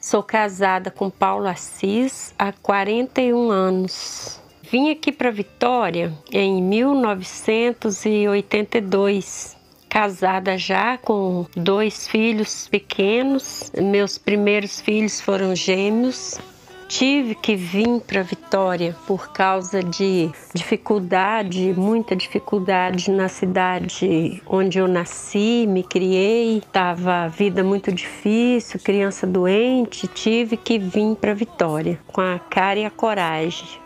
Sou 0.00 0.24
casada 0.24 0.90
com 0.90 1.08
Paulo 1.08 1.46
Assis 1.46 2.34
há 2.36 2.50
41 2.50 3.48
anos. 3.48 4.42
Vim 4.60 4.90
aqui 4.90 5.12
para 5.12 5.30
Vitória 5.30 6.12
em 6.32 6.60
1982, 6.60 9.56
casada 9.88 10.58
já 10.58 10.98
com 10.98 11.46
dois 11.56 12.08
filhos 12.08 12.66
pequenos. 12.66 13.70
Meus 13.80 14.18
primeiros 14.18 14.80
filhos 14.80 15.20
foram 15.20 15.54
gêmeos 15.54 16.40
tive 16.88 17.34
que 17.34 17.56
vir 17.56 18.00
para 18.00 18.22
Vitória 18.22 18.94
por 19.06 19.32
causa 19.32 19.82
de 19.82 20.30
dificuldade, 20.54 21.74
muita 21.76 22.16
dificuldade 22.16 23.10
na 23.10 23.28
cidade 23.28 24.42
onde 24.46 24.78
eu 24.78 24.88
nasci, 24.88 25.66
me 25.68 25.82
criei, 25.82 26.62
tava 26.72 27.28
vida 27.28 27.62
muito 27.62 27.92
difícil, 27.92 28.80
criança 28.80 29.26
doente, 29.26 30.06
tive 30.08 30.56
que 30.56 30.78
vir 30.78 31.16
para 31.16 31.34
Vitória 31.34 31.98
com 32.06 32.20
a 32.20 32.38
cara 32.38 32.78
e 32.78 32.84
a 32.84 32.90
coragem. 32.90 33.85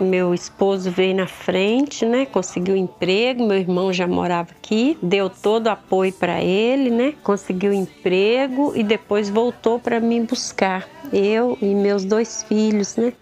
Meu 0.00 0.34
esposo 0.34 0.90
veio 0.90 1.14
na 1.14 1.26
frente, 1.26 2.04
né? 2.04 2.26
Conseguiu 2.26 2.76
emprego, 2.76 3.46
meu 3.46 3.56
irmão 3.56 3.92
já 3.92 4.06
morava 4.06 4.50
aqui, 4.50 4.98
deu 5.02 5.30
todo 5.30 5.66
o 5.66 5.70
apoio 5.70 6.12
para 6.12 6.42
ele, 6.42 6.90
né? 6.90 7.14
Conseguiu 7.22 7.72
emprego 7.72 8.72
e 8.74 8.82
depois 8.82 9.30
voltou 9.30 9.78
para 9.78 10.00
me 10.00 10.20
buscar, 10.20 10.88
eu 11.12 11.56
e 11.62 11.74
meus 11.74 12.04
dois 12.04 12.42
filhos, 12.42 12.96
né? 12.96 13.12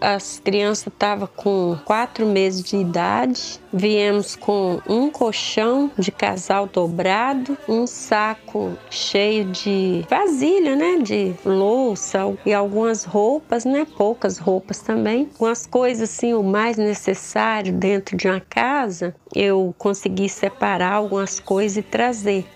As 0.00 0.40
crianças 0.44 0.86
estavam 0.86 1.28
com 1.36 1.76
quatro 1.84 2.26
meses 2.26 2.62
de 2.62 2.76
idade. 2.76 3.60
Viemos 3.72 4.36
com 4.36 4.80
um 4.88 5.10
colchão 5.10 5.90
de 5.98 6.10
casal 6.10 6.66
dobrado, 6.66 7.56
um 7.68 7.86
saco 7.86 8.76
cheio 8.90 9.44
de 9.46 10.04
vasilha, 10.08 10.76
né? 10.76 10.98
De 10.98 11.34
louça 11.44 12.20
e 12.46 12.54
algumas 12.54 13.04
roupas, 13.04 13.64
né? 13.64 13.86
Poucas 13.96 14.38
roupas 14.38 14.80
também. 14.80 15.28
Algumas 15.32 15.66
coisas 15.66 16.10
assim, 16.10 16.32
o 16.32 16.42
mais 16.42 16.76
necessário 16.76 17.72
dentro 17.72 18.16
de 18.16 18.28
uma 18.28 18.40
casa, 18.40 19.14
eu 19.34 19.74
consegui 19.76 20.28
separar 20.28 20.92
algumas 20.92 21.40
coisas 21.40 21.78
e 21.78 21.82
trazer. 21.82 22.46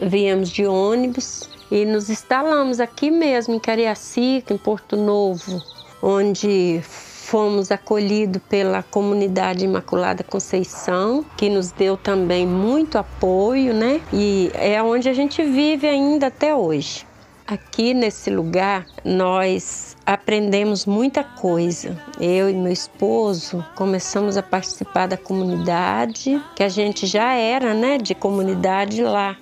Viemos 0.00 0.50
de 0.50 0.66
ônibus 0.66 1.48
e 1.70 1.84
nos 1.84 2.10
instalamos 2.10 2.80
aqui 2.80 3.10
mesmo 3.10 3.54
em 3.54 3.58
Cariacica, 3.58 4.52
em 4.52 4.58
Porto 4.58 4.96
Novo, 4.96 5.60
onde 6.08 6.80
fomos 6.84 7.72
acolhidos 7.72 8.40
pela 8.48 8.80
comunidade 8.80 9.64
Imaculada 9.64 10.22
Conceição, 10.22 11.24
que 11.36 11.50
nos 11.50 11.72
deu 11.72 11.96
também 11.96 12.46
muito 12.46 12.96
apoio, 12.96 13.74
né? 13.74 14.00
E 14.12 14.48
é 14.54 14.80
onde 14.80 15.08
a 15.08 15.12
gente 15.12 15.42
vive 15.42 15.88
ainda 15.88 16.28
até 16.28 16.54
hoje. 16.54 17.04
Aqui 17.44 17.92
nesse 17.92 18.30
lugar 18.30 18.86
nós 19.04 19.96
aprendemos 20.06 20.86
muita 20.86 21.24
coisa. 21.24 22.00
Eu 22.20 22.48
e 22.48 22.54
meu 22.54 22.72
esposo 22.72 23.64
começamos 23.74 24.36
a 24.36 24.42
participar 24.44 25.08
da 25.08 25.16
comunidade, 25.16 26.40
que 26.54 26.62
a 26.62 26.68
gente 26.68 27.04
já 27.04 27.32
era, 27.34 27.74
né, 27.74 27.98
de 27.98 28.14
comunidade 28.14 29.02
lá 29.02 29.36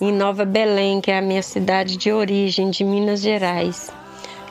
em 0.00 0.12
Nova 0.12 0.44
Belém, 0.44 1.00
que 1.00 1.10
é 1.10 1.18
a 1.18 1.22
minha 1.22 1.42
cidade 1.42 1.96
de 1.96 2.12
origem, 2.12 2.70
de 2.70 2.84
Minas 2.84 3.20
Gerais. 3.20 3.90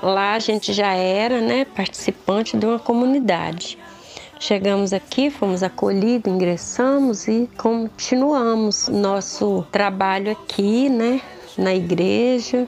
Lá 0.02 0.34
a 0.34 0.40
gente 0.40 0.72
já 0.72 0.94
era 0.94 1.42
né, 1.42 1.66
participante 1.66 2.56
de 2.56 2.66
uma 2.66 2.80
comunidade. 2.80 3.78
Chegamos 4.40 4.94
aqui, 4.94 5.30
fomos 5.30 5.62
acolhidos, 5.62 6.32
ingressamos 6.32 7.28
e 7.28 7.50
continuamos 7.58 8.88
nosso 8.88 9.66
trabalho 9.70 10.32
aqui, 10.32 10.88
né, 10.88 11.20
na 11.58 11.76
igreja. 11.76 12.66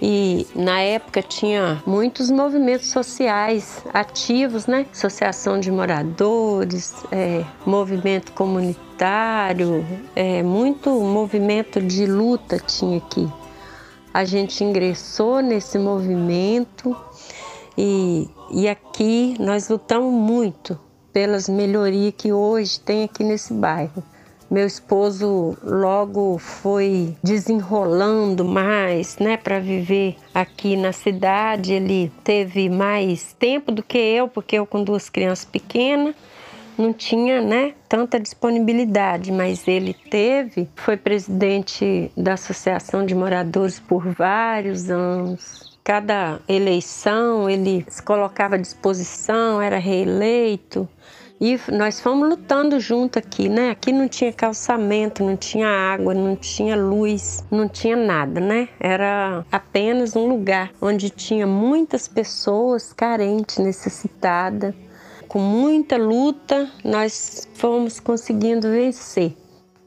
E 0.00 0.46
na 0.54 0.80
época 0.80 1.22
tinha 1.22 1.82
muitos 1.84 2.30
movimentos 2.30 2.90
sociais 2.90 3.82
ativos, 3.92 4.66
né? 4.66 4.86
Associação 4.92 5.58
de 5.58 5.70
moradores, 5.70 6.92
é, 7.10 7.42
movimento 7.64 8.30
comunitário, 8.32 9.84
é, 10.14 10.42
muito 10.42 10.90
movimento 10.90 11.80
de 11.80 12.04
luta 12.04 12.58
tinha 12.58 12.98
aqui 12.98 13.26
a 14.16 14.24
gente 14.24 14.64
ingressou 14.64 15.42
nesse 15.42 15.78
movimento 15.78 16.96
e, 17.76 18.26
e 18.50 18.66
aqui 18.66 19.36
nós 19.38 19.68
lutamos 19.68 20.10
muito 20.10 20.80
pelas 21.12 21.50
melhorias 21.50 22.14
que 22.16 22.32
hoje 22.32 22.80
tem 22.80 23.04
aqui 23.04 23.22
nesse 23.22 23.52
bairro. 23.52 24.02
Meu 24.50 24.66
esposo 24.66 25.54
logo 25.62 26.38
foi 26.38 27.14
desenrolando 27.22 28.42
mais, 28.42 29.18
né, 29.18 29.36
para 29.36 29.60
viver 29.60 30.16
aqui 30.32 30.76
na 30.76 30.92
cidade. 30.92 31.74
Ele 31.74 32.10
teve 32.24 32.70
mais 32.70 33.34
tempo 33.38 33.70
do 33.70 33.82
que 33.82 33.98
eu, 33.98 34.28
porque 34.28 34.56
eu 34.56 34.64
com 34.64 34.82
duas 34.82 35.10
crianças 35.10 35.44
pequenas, 35.44 36.14
não 36.78 36.92
tinha 36.92 37.40
né, 37.40 37.74
tanta 37.88 38.20
disponibilidade, 38.20 39.32
mas 39.32 39.66
ele 39.66 39.94
teve, 39.94 40.68
foi 40.76 40.96
presidente 40.96 42.10
da 42.16 42.34
Associação 42.34 43.04
de 43.04 43.14
Moradores 43.14 43.80
por 43.80 44.08
vários 44.08 44.90
anos. 44.90 45.78
Cada 45.82 46.40
eleição 46.48 47.48
ele 47.48 47.86
se 47.88 48.02
colocava 48.02 48.56
à 48.56 48.58
disposição, 48.58 49.62
era 49.62 49.78
reeleito. 49.78 50.88
E 51.40 51.60
nós 51.70 52.00
fomos 52.00 52.30
lutando 52.30 52.80
junto 52.80 53.18
aqui, 53.18 53.48
né? 53.48 53.70
Aqui 53.70 53.92
não 53.92 54.08
tinha 54.08 54.32
calçamento, 54.32 55.22
não 55.22 55.36
tinha 55.36 55.68
água, 55.68 56.14
não 56.14 56.34
tinha 56.34 56.74
luz, 56.74 57.44
não 57.50 57.68
tinha 57.68 57.94
nada, 57.94 58.40
né? 58.40 58.68
Era 58.80 59.44
apenas 59.52 60.16
um 60.16 60.26
lugar 60.26 60.72
onde 60.80 61.10
tinha 61.10 61.46
muitas 61.46 62.08
pessoas 62.08 62.92
carentes, 62.92 63.58
necessitadas. 63.58 64.74
Com 65.28 65.40
muita 65.40 65.96
luta, 65.96 66.70
nós 66.84 67.48
fomos 67.54 67.98
conseguindo 67.98 68.70
vencer. 68.70 69.36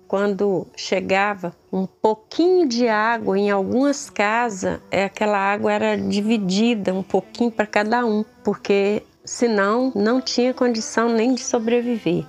Quando 0.08 0.67
chegava 0.75 1.56
um 1.71 1.86
pouquinho 1.86 2.67
de 2.67 2.88
água 2.88 3.38
em 3.38 3.49
algumas 3.49 4.10
casas, 4.10 4.80
é, 4.91 5.06
aquela 5.06 5.38
água 5.38 5.71
era 5.71 5.95
dividida 5.95 6.93
um 6.93 7.04
pouquinho 7.04 7.52
para 7.52 7.65
cada 7.65 8.06
um, 8.06 8.25
porque 8.43 9.04
senão 9.23 9.91
não 9.95 10.19
tinha 10.19 10.54
condição 10.54 11.08
nem 11.10 11.34
de 11.34 11.41
sobreviver. 11.41 12.25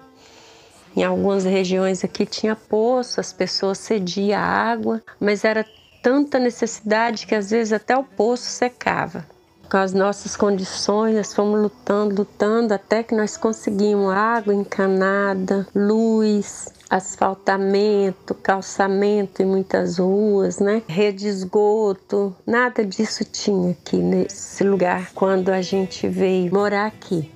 Em 0.97 1.03
algumas 1.03 1.45
regiões 1.45 2.05
aqui 2.05 2.27
tinha 2.27 2.55
poço, 2.55 3.19
as 3.19 3.33
pessoas 3.33 3.79
cediam 3.79 4.39
água, 4.39 5.03
mas 5.19 5.45
era 5.45 5.65
tanta 6.03 6.39
necessidade 6.39 7.27
que 7.27 7.35
às 7.35 7.51
vezes 7.51 7.73
até 7.73 7.97
o 7.97 8.05
poço 8.05 8.45
secava. 8.45 9.27
Com 9.71 9.77
as 9.77 9.93
nossas 9.93 10.37
condições, 10.37 11.15
nós 11.15 11.33
fomos 11.33 11.63
lutando, 11.63 12.17
lutando 12.17 12.75
até 12.75 13.05
que 13.05 13.15
nós 13.15 13.37
conseguimos 13.37 14.13
água 14.13 14.53
encanada, 14.53 15.65
luz, 15.73 16.71
asfaltamento, 16.91 18.35
calçamento 18.35 19.41
em 19.41 19.47
muitas 19.47 19.99
ruas, 19.99 20.59
né? 20.59 20.83
Rede 20.89 21.19
de 21.19 21.29
esgoto, 21.29 22.35
nada 22.45 22.85
disso 22.85 23.25
tinha 23.25 23.71
aqui 23.71 23.99
nesse 23.99 24.65
lugar 24.65 25.13
quando 25.15 25.51
a 25.51 25.63
gente 25.63 26.09
veio 26.09 26.53
morar 26.53 26.87
aqui. 26.87 27.31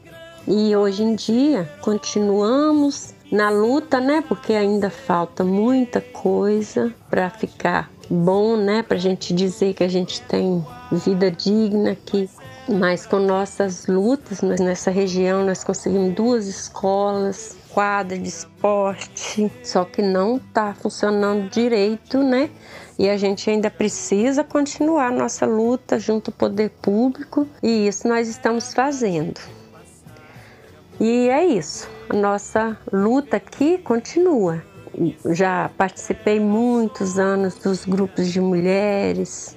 E 0.48 0.74
hoje 0.74 1.04
em 1.04 1.14
dia 1.14 1.70
continuamos 1.82 3.14
na 3.30 3.48
luta, 3.48 4.00
né? 4.00 4.24
Porque 4.26 4.54
ainda 4.54 4.90
falta 4.90 5.44
muita 5.44 6.00
coisa 6.00 6.92
para 7.08 7.30
ficar 7.30 7.93
bom, 8.10 8.56
né? 8.56 8.82
Para 8.82 8.96
a 8.96 9.00
gente 9.00 9.34
dizer 9.34 9.74
que 9.74 9.84
a 9.84 9.88
gente 9.88 10.20
tem 10.22 10.64
vida 10.92 11.30
digna 11.30 11.92
aqui. 11.92 12.28
Mas 12.68 13.04
com 13.04 13.18
nossas 13.18 13.86
lutas 13.86 14.40
nessa 14.40 14.90
região, 14.90 15.44
nós 15.44 15.62
conseguimos 15.62 16.14
duas 16.14 16.46
escolas, 16.46 17.58
quadra 17.68 18.18
de 18.18 18.28
esporte, 18.28 19.52
só 19.62 19.84
que 19.84 20.00
não 20.00 20.36
está 20.36 20.72
funcionando 20.72 21.50
direito, 21.50 22.22
né? 22.22 22.48
E 22.98 23.10
a 23.10 23.16
gente 23.16 23.50
ainda 23.50 23.68
precisa 23.68 24.44
continuar 24.44 25.10
nossa 25.10 25.44
luta 25.44 25.98
junto 25.98 26.30
ao 26.30 26.36
poder 26.36 26.70
público 26.70 27.46
e 27.62 27.86
isso 27.86 28.08
nós 28.08 28.28
estamos 28.28 28.72
fazendo. 28.72 29.40
E 31.00 31.28
é 31.28 31.44
isso, 31.44 31.88
a 32.08 32.14
nossa 32.14 32.78
luta 32.92 33.36
aqui 33.36 33.78
continua. 33.78 34.62
Já 35.32 35.70
participei 35.76 36.38
muitos 36.38 37.18
anos 37.18 37.54
dos 37.56 37.84
grupos 37.84 38.28
de 38.28 38.40
mulheres, 38.40 39.56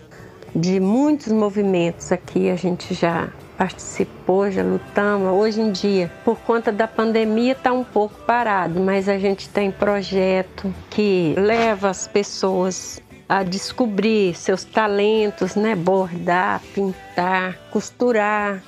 de 0.56 0.80
muitos 0.80 1.32
movimentos 1.32 2.12
aqui 2.12 2.50
a 2.50 2.56
gente 2.56 2.94
já 2.94 3.30
participou, 3.58 4.50
já 4.52 4.64
lutamos. 4.64 5.34
Hoje 5.34 5.62
em 5.62 5.72
dia, 5.72 6.12
por 6.24 6.38
conta 6.40 6.72
da 6.72 6.88
pandemia, 6.88 7.54
está 7.54 7.72
um 7.72 7.84
pouco 7.84 8.16
parado, 8.22 8.80
mas 8.80 9.10
a 9.10 9.18
gente 9.18 9.50
tem 9.50 9.72
projeto 9.72 10.74
que 10.90 11.34
leva 11.38 11.90
as 11.90 12.08
pessoas 12.08 13.02
a 13.28 13.44
descobrir 13.44 14.36
seus 14.36 14.64
talentos, 14.64 15.56
né? 15.56 15.76
Bordar, 15.76 16.62
pintar, 16.74 17.58
costurar, 17.72 18.62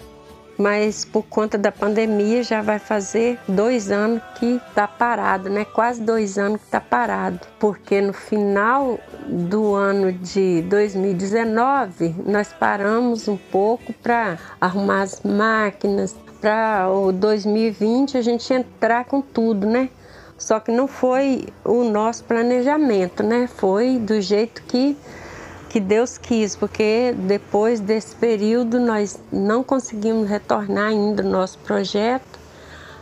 mas 0.60 1.06
por 1.06 1.24
conta 1.24 1.58
da 1.58 1.72
pandemia 1.72 2.44
já 2.44 2.62
vai 2.62 2.78
fazer 2.78 3.40
dois 3.48 3.90
anos 3.90 4.22
que 4.38 4.60
está 4.68 4.86
parado, 4.86 5.50
né? 5.50 5.64
Quase 5.64 6.02
dois 6.02 6.38
anos 6.38 6.60
que 6.60 6.66
está 6.66 6.82
parado, 6.82 7.40
porque 7.58 8.02
no 8.02 8.12
final 8.12 9.00
do 9.26 9.74
ano 9.74 10.12
de 10.12 10.62
2019 10.64 12.14
nós 12.26 12.52
paramos 12.52 13.30
um 13.30 13.38
pouco 13.38 13.94
para 13.94 14.38
arrumar 14.60 15.04
as 15.04 15.22
máquinas, 15.24 16.14
para 16.42 16.90
o 16.90 17.14
2020 17.14 18.18
a 18.18 18.22
gente 18.22 18.54
entrar 18.54 19.06
com 19.06 19.22
tudo, 19.22 19.66
né? 19.66 19.90
Só 20.38 20.60
que 20.60 20.72
não 20.72 20.88
foi 20.88 21.48
o 21.66 21.84
nosso 21.84 22.24
planejamento, 22.26 23.24
né? 23.24 23.48
Foi 23.48 23.98
do 23.98 24.22
jeito 24.22 24.62
que 24.64 24.98
que 25.70 25.80
Deus 25.80 26.18
quis, 26.18 26.56
porque 26.56 27.14
depois 27.16 27.80
desse 27.80 28.16
período 28.16 28.80
nós 28.80 29.20
não 29.32 29.64
conseguimos 29.64 30.28
retornar 30.28 30.88
ainda 30.90 31.24
o 31.24 31.30
nosso 31.30 31.60
projeto, 31.60 32.40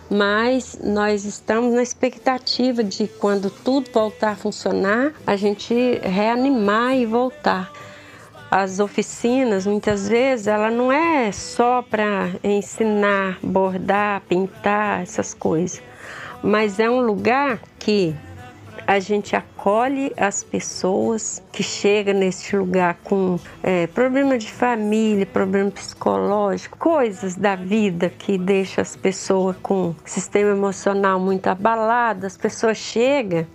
mas 0.09 0.77
nós 0.83 1.23
estamos 1.23 1.73
na 1.73 1.81
expectativa 1.81 2.83
de 2.83 3.07
quando 3.07 3.49
tudo 3.49 3.89
voltar 3.91 4.31
a 4.31 4.35
funcionar, 4.35 5.13
a 5.25 5.35
gente 5.37 5.73
reanimar 6.03 6.95
e 6.95 7.05
voltar. 7.05 7.71
As 8.51 8.79
oficinas, 8.79 9.65
muitas 9.65 10.07
vezes, 10.07 10.47
ela 10.47 10.69
não 10.69 10.91
é 10.91 11.31
só 11.31 11.81
para 11.81 12.31
ensinar, 12.43 13.37
bordar, 13.43 14.21
pintar, 14.27 15.01
essas 15.01 15.33
coisas, 15.33 15.81
mas 16.41 16.79
é 16.79 16.89
um 16.89 17.01
lugar 17.01 17.59
que 17.77 18.15
a 18.87 18.99
gente 18.99 19.35
acolhe 19.35 20.13
as 20.15 20.45
pessoas 20.45 21.43
que 21.51 21.61
chegam 21.61 22.13
nesse 22.13 22.55
lugar 22.55 22.97
com 23.03 23.37
é, 23.61 23.85
problema 23.87 24.37
de 24.37 24.49
família, 24.49 25.25
problema 25.25 25.69
psicológico, 25.69 26.77
coisas 26.77 27.35
da 27.35 27.57
vida 27.57 28.09
que 28.09 28.37
deixa 28.37 28.79
as 28.79 28.95
pessoas 28.95 29.57
com 29.61 29.93
sistema 30.05 30.51
emocional 30.51 31.19
muito 31.19 31.47
abalado. 31.47 32.25
As 32.25 32.37
pessoas 32.37 32.77
chegam 32.77 33.45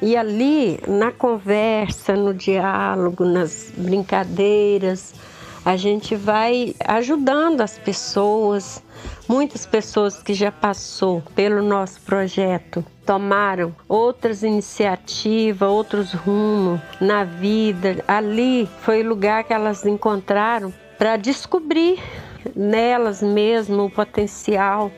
e 0.00 0.16
ali, 0.16 0.78
na 0.86 1.10
conversa, 1.10 2.14
no 2.14 2.32
diálogo, 2.32 3.24
nas 3.24 3.72
brincadeiras, 3.76 5.12
a 5.68 5.76
gente 5.76 6.16
vai 6.16 6.74
ajudando 6.82 7.60
as 7.60 7.76
pessoas. 7.76 8.82
Muitas 9.28 9.66
pessoas 9.66 10.22
que 10.22 10.32
já 10.32 10.50
passou 10.50 11.22
pelo 11.34 11.62
nosso 11.62 12.00
projeto 12.00 12.82
tomaram 13.04 13.76
outras 13.86 14.42
iniciativas, 14.42 15.68
outros 15.68 16.14
rumos 16.14 16.80
na 16.98 17.22
vida. 17.22 18.02
Ali 18.08 18.66
foi 18.80 19.02
o 19.02 19.08
lugar 19.10 19.44
que 19.44 19.52
elas 19.52 19.84
encontraram 19.84 20.72
para 20.96 21.18
descobrir 21.18 22.02
nelas 22.56 23.22
mesmo 23.22 23.84
o 23.84 23.90
potencial. 23.90 24.90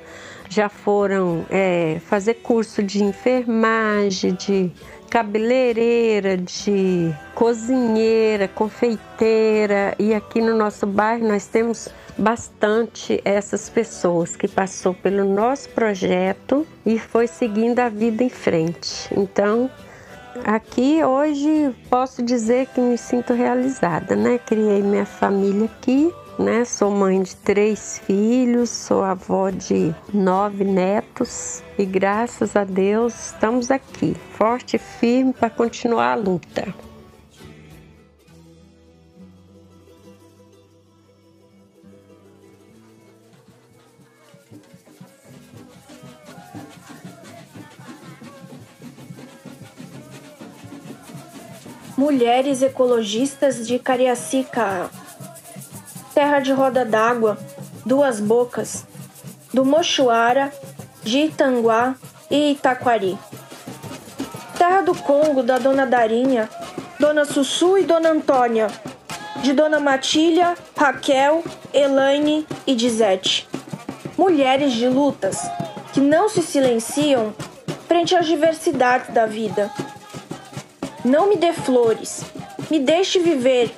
Já 0.49 0.69
foram 0.69 1.45
é, 1.51 2.01
fazer 2.07 2.35
curso 2.35 2.81
de 2.81 3.03
enfermagem, 3.03 4.35
de 4.35 4.71
cabeleireira, 5.11 6.37
de 6.37 7.13
cozinheira, 7.35 8.47
confeiteira 8.47 9.95
e 9.99 10.15
aqui 10.15 10.41
no 10.41 10.57
nosso 10.57 10.87
bairro 10.87 11.27
nós 11.27 11.47
temos 11.47 11.89
bastante 12.17 13.21
essas 13.25 13.69
pessoas 13.69 14.37
que 14.37 14.47
passou 14.47 14.95
pelo 14.95 15.25
nosso 15.25 15.69
projeto 15.71 16.65
e 16.87 16.99
foi 16.99 17.27
seguindo 17.27 17.81
a 17.81 17.89
vida 17.89 18.23
em 18.23 18.29
frente. 18.29 19.09
Então, 19.17 19.69
aqui 20.45 21.03
hoje 21.03 21.75
posso 21.89 22.23
dizer 22.23 22.67
que 22.69 22.81
me 22.81 22.97
sinto 22.97 23.33
realizada, 23.33 24.15
né? 24.15 24.39
Criei 24.39 24.81
minha 24.83 25.07
família 25.07 25.65
aqui 25.65 26.13
né? 26.41 26.65
Sou 26.65 26.91
mãe 26.91 27.23
de 27.23 27.37
três 27.37 28.01
filhos, 28.07 28.71
sou 28.71 29.03
avó 29.03 29.51
de 29.51 29.95
nove 30.13 30.65
netos 30.65 31.63
e 31.79 31.85
graças 31.85 32.57
a 32.57 32.65
Deus 32.65 33.27
estamos 33.27 33.71
aqui, 33.71 34.17
forte 34.33 34.77
e 34.77 34.79
firme 34.79 35.33
para 35.33 35.51
continuar 35.51 36.13
a 36.13 36.15
luta. 36.15 36.75
Mulheres 51.97 52.63
ecologistas 52.63 53.69
de 53.69 53.79
Cariacica 53.79 54.91
Terra 56.15 56.41
de 56.41 56.53
Roda 56.53 56.85
d'Água, 56.85 57.39
Duas 57.87 58.19
Bocas, 58.19 58.85
do 59.53 59.65
Mochuara, 59.65 60.53
de 61.03 61.21
Itanguá 61.21 61.95
e 62.31 62.53
Itaquari. 62.53 63.17
Terra 64.59 64.83
do 64.83 64.95
Congo, 64.95 65.43
da 65.43 65.59
Dona 65.59 65.87
Darinha, 65.87 66.49
Dona 66.99 67.25
Sussu 67.25 67.79
e 67.79 67.85
Dona 67.85 68.11
Antônia, 68.11 68.67
de 69.43 69.53
Dona 69.53 69.81
Matilha, 69.81 70.55
Raquel, 70.77 71.45
Elaine 71.73 72.47
e 72.67 72.75
Dizete. 72.75 73.49
Mulheres 74.19 74.73
de 74.73 74.89
lutas, 74.89 75.39
que 75.93 76.01
não 76.01 76.29
se 76.29 76.43
silenciam 76.43 77.33
frente 77.89 78.15
às 78.15 78.27
diversidades 78.27 79.15
da 79.15 79.27
vida. 79.27 79.71
Não 81.05 81.29
me 81.29 81.37
dê 81.37 81.53
flores, 81.53 82.23
me 82.71 82.79
deixe 82.79 83.19
viver 83.19 83.75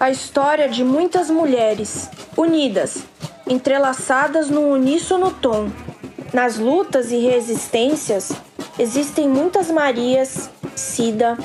a 0.00 0.10
história 0.10 0.68
de 0.68 0.84
muitas 0.84 1.28
mulheres 1.28 2.08
unidas, 2.36 2.98
entrelaçadas 3.48 4.48
num 4.48 4.70
uníssono 4.70 5.32
tom. 5.32 5.68
Nas 6.32 6.56
lutas 6.56 7.10
e 7.10 7.18
resistências 7.18 8.32
existem 8.78 9.28
muitas 9.28 9.70
Marias, 9.70 10.48
Cida, 10.76 11.36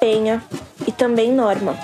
Penha 0.00 0.42
e 0.86 0.92
também 0.92 1.32
Norma. 1.32 1.76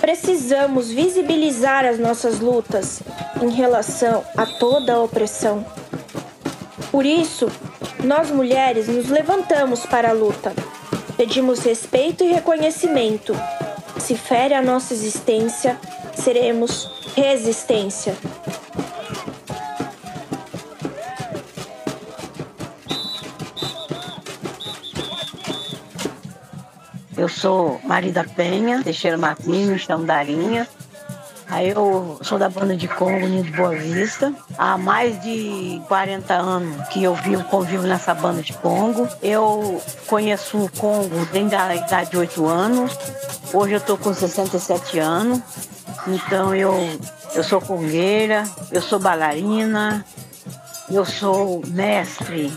Precisamos 0.00 0.90
visibilizar 0.90 1.84
as 1.84 1.98
nossas 1.98 2.40
lutas 2.40 3.00
em 3.40 3.50
relação 3.50 4.24
a 4.36 4.46
toda 4.46 4.94
a 4.94 5.02
opressão. 5.02 5.64
Por 6.90 7.06
isso, 7.06 7.48
nós 8.02 8.30
mulheres 8.30 8.88
nos 8.88 9.08
levantamos 9.08 9.86
para 9.86 10.10
a 10.10 10.12
luta. 10.12 10.52
Pedimos 11.16 11.60
respeito 11.60 12.24
e 12.24 12.32
reconhecimento. 12.32 13.34
Se 13.98 14.16
fere 14.16 14.54
a 14.54 14.62
nossa 14.62 14.94
existência, 14.94 15.78
seremos 16.14 16.90
resistência. 17.16 18.16
Eu 27.16 27.28
sou 27.28 27.80
Marida 27.82 28.24
Penha, 28.24 28.82
Teixeira 28.84 29.16
Martins, 29.16 29.80
chamo 29.80 30.04
Darinha. 30.04 30.68
Aí 31.56 31.70
eu 31.70 32.18
sou 32.20 32.38
da 32.38 32.50
banda 32.50 32.76
de 32.76 32.86
Congo 32.86 33.24
Unido 33.24 33.50
Boa 33.56 33.74
Vista. 33.74 34.30
Há 34.58 34.76
mais 34.76 35.18
de 35.22 35.80
40 35.88 36.34
anos 36.34 36.88
que 36.88 37.02
eu 37.02 37.14
vivo, 37.14 37.44
convivo 37.44 37.84
nessa 37.84 38.12
banda 38.12 38.42
de 38.42 38.52
Congo. 38.52 39.08
Eu 39.22 39.80
conheço 40.06 40.58
o 40.58 40.70
Congo 40.72 41.24
desde 41.32 41.56
a 41.56 41.74
idade 41.74 42.10
de 42.10 42.18
8 42.18 42.46
anos. 42.46 42.98
Hoje 43.54 43.72
eu 43.72 43.78
estou 43.78 43.96
com 43.96 44.12
67 44.12 44.98
anos. 44.98 45.40
Então 46.06 46.54
eu, 46.54 46.74
eu 47.34 47.42
sou 47.42 47.62
congueira, 47.62 48.44
eu 48.70 48.82
sou 48.82 48.98
bailarina, 48.98 50.04
eu 50.90 51.06
sou 51.06 51.62
mestre. 51.68 52.52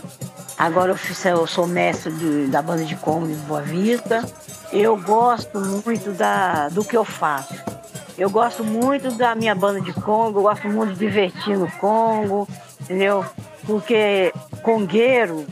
Agora 0.58 0.94
eu, 1.24 1.46
sou 1.46 1.66
mestre 1.66 2.12
de, 2.12 2.48
da 2.48 2.60
banda 2.60 2.84
de 2.84 2.96
Congo 2.96 3.26
de 3.28 3.34
Boa 3.46 3.62
Vista. 3.62 4.22
Eu 4.70 4.94
gosto 4.98 5.58
muito 5.58 6.12
da, 6.12 6.68
do 6.68 6.84
que 6.84 6.98
eu 6.98 7.04
faço. 7.06 7.69
Eu 8.18 8.30
gosto 8.30 8.64
muito 8.64 9.10
da 9.12 9.34
minha 9.34 9.54
banda 9.54 9.80
de 9.80 9.92
Congo, 9.92 10.38
eu 10.38 10.42
gosto 10.42 10.68
muito 10.68 10.92
de 10.92 10.98
divertir 10.98 11.56
no 11.56 11.70
Congo, 11.72 12.46
entendeu? 12.80 13.24
Porque 13.66 14.32
congueiro 14.62 15.46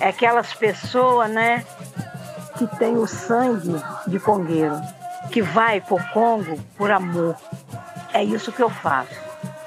é 0.00 0.08
aquelas 0.08 0.52
pessoas, 0.54 1.30
né, 1.30 1.64
que 2.56 2.66
tem 2.78 2.96
o 2.96 3.06
sangue 3.06 3.74
de 4.06 4.18
congueiro, 4.18 4.80
que 5.30 5.42
vai 5.42 5.80
pro 5.80 5.98
Congo 6.12 6.58
por 6.76 6.90
amor. 6.90 7.36
É 8.12 8.22
isso 8.22 8.52
que 8.52 8.62
eu 8.62 8.70
faço. 8.70 9.14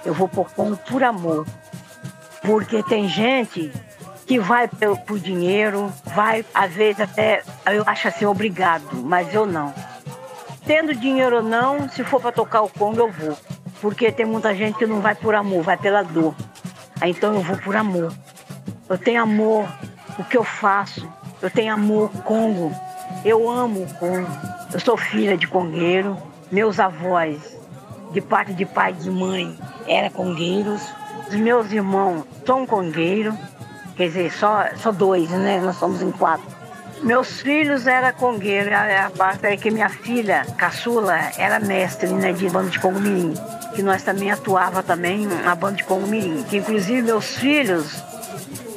Eu 0.06 0.14
vou 0.14 0.28
pro 0.28 0.46
Congo 0.46 0.78
por 0.78 1.04
amor. 1.04 1.46
Porque 2.42 2.82
tem 2.84 3.10
gente 3.10 3.72
que 4.26 4.40
vai 4.40 4.68
por, 4.68 5.20
dinheiro, 5.20 5.92
vai, 6.16 6.46
às 6.54 6.72
vezes 6.72 7.02
até, 7.02 7.44
eu 7.66 7.84
acho 7.86 8.08
assim, 8.08 8.26
obrigado, 8.26 8.86
mas 8.94 9.34
eu 9.34 9.46
não 9.46 9.74
tendo 10.68 10.94
dinheiro 10.94 11.38
ou 11.38 11.42
não, 11.42 11.88
se 11.90 12.04
for 12.04 12.22
para 12.22 12.34
tocar 12.34 12.62
o 12.62 12.70
Congo, 12.70 13.00
eu 13.00 13.12
vou. 13.12 13.38
Porque 13.82 14.12
tem 14.12 14.26
muita 14.26 14.54
gente 14.54 14.78
que 14.78 14.86
não 14.86 15.00
vai 15.00 15.16
por 15.16 15.34
amor, 15.34 15.64
vai 15.64 15.78
pela 15.78 16.04
dor. 16.04 16.36
Então 17.02 17.34
eu 17.34 17.42
vou 17.42 17.58
por 17.58 17.76
amor. 17.76 18.14
Eu 18.90 18.98
tenho 18.98 19.22
amor 19.22 19.66
o 20.20 20.24
que 20.26 20.38
eu 20.38 20.44
faço. 20.44 21.08
Eu 21.42 21.50
tenho 21.50 21.74
amor 21.74 22.12
Congo. 22.24 22.72
Eu 23.24 23.50
amo 23.50 23.84
o 23.84 23.94
Congo. 23.96 24.28
Eu 24.74 24.80
sou 24.80 24.98
filha 24.98 25.38
de 25.38 25.48
congueiro. 25.48 26.18
Meus 26.52 26.80
avós, 26.80 27.58
de 28.12 28.20
parte 28.20 28.54
de 28.54 28.66
pai 28.66 28.92
e 28.92 29.04
de 29.04 29.10
mãe, 29.10 29.58
eram 29.88 30.10
congueiros. 30.10 30.82
Os 31.30 31.36
meus 31.36 31.72
irmãos 31.72 32.26
são 32.46 32.66
congueiros. 32.66 33.36
Quer 33.96 34.08
dizer, 34.08 34.32
só, 34.34 34.66
só 34.76 34.92
dois, 34.92 35.30
né? 35.30 35.62
Nós 35.62 35.78
somos 35.78 36.02
em 36.02 36.12
quatro. 36.12 36.57
Meus 37.02 37.42
filhos 37.42 37.86
eram 37.86 38.12
congueiros, 38.14 38.74
a 38.74 39.12
parte 39.16 39.46
é 39.46 39.56
que 39.56 39.70
minha 39.70 39.90
filha, 39.90 40.46
caçula, 40.58 41.18
era 41.38 41.60
mestre 41.60 42.10
né, 42.10 42.34
de 42.34 42.50
banda 42.50 42.70
de 42.70 42.80
Congo 42.80 43.00
Mirim, 43.00 43.34
que 43.76 43.84
nós 43.84 44.04
também 44.04 44.32
atuava 44.32 44.82
também 44.82 45.26
na 45.26 45.54
banda 45.56 45.78
de 45.78 45.84
Congo 45.84 46.08
Mirim, 46.08 46.44
que 46.44 46.58
inclusive 46.58 47.02
meus 47.02 47.38
filhos, 47.38 48.04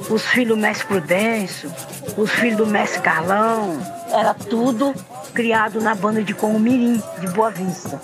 os 0.09 0.23
filhos 0.27 0.49
do 0.49 0.57
mestre 0.57 0.87
Prudêncio, 0.87 1.73
os 2.17 2.31
filhos 2.31 2.59
do 2.59 2.67
mestre 2.67 3.01
Carlão, 3.01 3.81
era 4.13 4.35
tudo 4.35 4.95
criado 5.33 5.81
na 5.81 5.95
banda 5.95 6.23
de 6.23 6.35
Congo 6.35 6.59
Mirim, 6.59 7.03
de 7.21 7.29
Boa 7.29 7.51
Vista. 7.51 8.01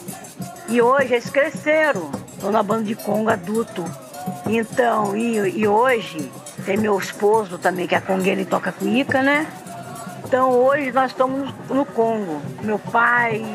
E 0.68 0.80
hoje 0.80 1.12
eles 1.14 1.30
cresceram, 1.30 2.10
estão 2.32 2.50
na 2.50 2.62
banda 2.62 2.84
de 2.84 2.94
Congo 2.94 3.30
adulto. 3.30 3.84
Então, 4.46 5.16
e, 5.16 5.60
e 5.60 5.68
hoje 5.68 6.30
tem 6.64 6.76
meu 6.76 6.98
esposo 6.98 7.58
também, 7.58 7.86
que 7.86 7.94
é 7.94 8.00
congueiro 8.00 8.40
e 8.40 8.44
toca 8.44 8.72
cuíca, 8.72 9.22
né? 9.22 9.46
Então 10.26 10.50
hoje 10.50 10.90
nós 10.90 11.12
estamos 11.12 11.54
no 11.70 11.86
Congo. 11.86 12.42
Meu 12.60 12.80
pai, 12.80 13.46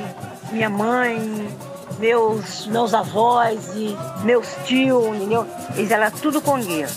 minha 0.54 0.70
mãe, 0.70 1.20
meus, 2.00 2.66
meus 2.68 2.94
avós 2.94 3.74
e 3.76 3.94
meus 4.24 4.48
tios, 4.64 5.06
entendeu? 5.18 5.46
Eles 5.76 5.92
eram 5.92 6.10
tudo 6.12 6.42
congueiro. 6.42 6.90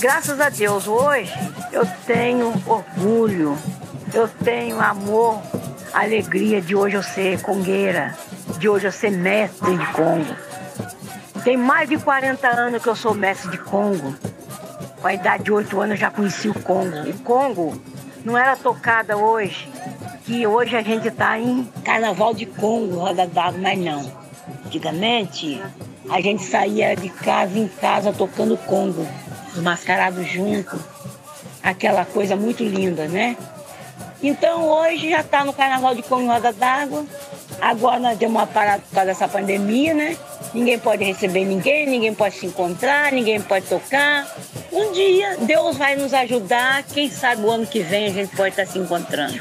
Graças 0.00 0.40
a 0.40 0.48
Deus, 0.48 0.88
hoje 0.88 1.30
eu 1.72 1.86
tenho 2.06 2.54
orgulho, 2.66 3.58
eu 4.14 4.26
tenho 4.42 4.80
amor, 4.80 5.42
alegria 5.92 6.62
de 6.62 6.74
hoje 6.74 6.96
eu 6.96 7.02
ser 7.02 7.42
congueira, 7.42 8.16
de 8.58 8.66
hoje 8.66 8.86
eu 8.86 8.92
ser 8.92 9.10
mestre 9.10 9.76
de 9.76 9.86
Congo. 9.92 10.34
Tem 11.44 11.58
mais 11.58 11.86
de 11.86 11.98
40 11.98 12.48
anos 12.48 12.82
que 12.82 12.88
eu 12.88 12.96
sou 12.96 13.12
mestre 13.12 13.50
de 13.50 13.58
Congo. 13.58 14.16
Com 15.02 15.06
a 15.06 15.12
idade 15.12 15.44
de 15.44 15.52
8 15.52 15.80
anos 15.80 15.90
eu 15.90 15.96
já 15.98 16.10
conheci 16.10 16.48
o 16.48 16.54
Congo. 16.54 16.96
O 17.10 17.18
Congo 17.18 17.95
não 18.26 18.36
era 18.36 18.56
tocada 18.56 19.16
hoje, 19.16 19.68
que 20.24 20.44
hoje 20.44 20.76
a 20.76 20.82
gente 20.82 21.06
está 21.06 21.38
em 21.38 21.62
Carnaval 21.84 22.34
de 22.34 22.44
Congo, 22.44 22.98
Roda 22.98 23.24
d'Água, 23.24 23.60
mas 23.62 23.78
não. 23.78 24.12
Antigamente, 24.66 25.62
a 26.10 26.20
gente 26.20 26.42
saía 26.42 26.96
de 26.96 27.08
casa 27.08 27.56
em 27.56 27.68
casa 27.68 28.12
tocando 28.12 28.56
Congo, 28.56 29.06
os 29.54 29.62
mascarados 29.62 30.28
juntos, 30.28 30.80
aquela 31.62 32.04
coisa 32.04 32.34
muito 32.34 32.64
linda, 32.64 33.06
né? 33.06 33.36
Então 34.20 34.68
hoje 34.70 35.08
já 35.08 35.20
está 35.20 35.44
no 35.44 35.52
Carnaval 35.52 35.94
de 35.94 36.02
Congo 36.02 36.26
Roda 36.26 36.52
d'Água. 36.52 37.06
Agora 37.60 38.00
nós 38.00 38.18
demos 38.18 38.40
uma 38.40 38.46
parada 38.48 38.82
por 38.82 38.92
causa 38.92 39.06
dessa 39.06 39.28
pandemia, 39.28 39.94
né? 39.94 40.16
Ninguém 40.54 40.78
pode 40.78 41.04
receber 41.04 41.44
ninguém, 41.44 41.86
ninguém 41.86 42.14
pode 42.14 42.36
se 42.36 42.46
encontrar, 42.46 43.12
ninguém 43.12 43.40
pode 43.40 43.66
tocar. 43.66 44.26
Um 44.72 44.92
dia 44.92 45.36
Deus 45.38 45.76
vai 45.76 45.96
nos 45.96 46.12
ajudar, 46.14 46.82
quem 46.84 47.10
sabe 47.10 47.42
o 47.42 47.50
ano 47.50 47.66
que 47.66 47.80
vem 47.80 48.06
a 48.06 48.10
gente 48.10 48.34
pode 48.34 48.50
estar 48.50 48.66
se 48.66 48.78
encontrando. 48.78 49.40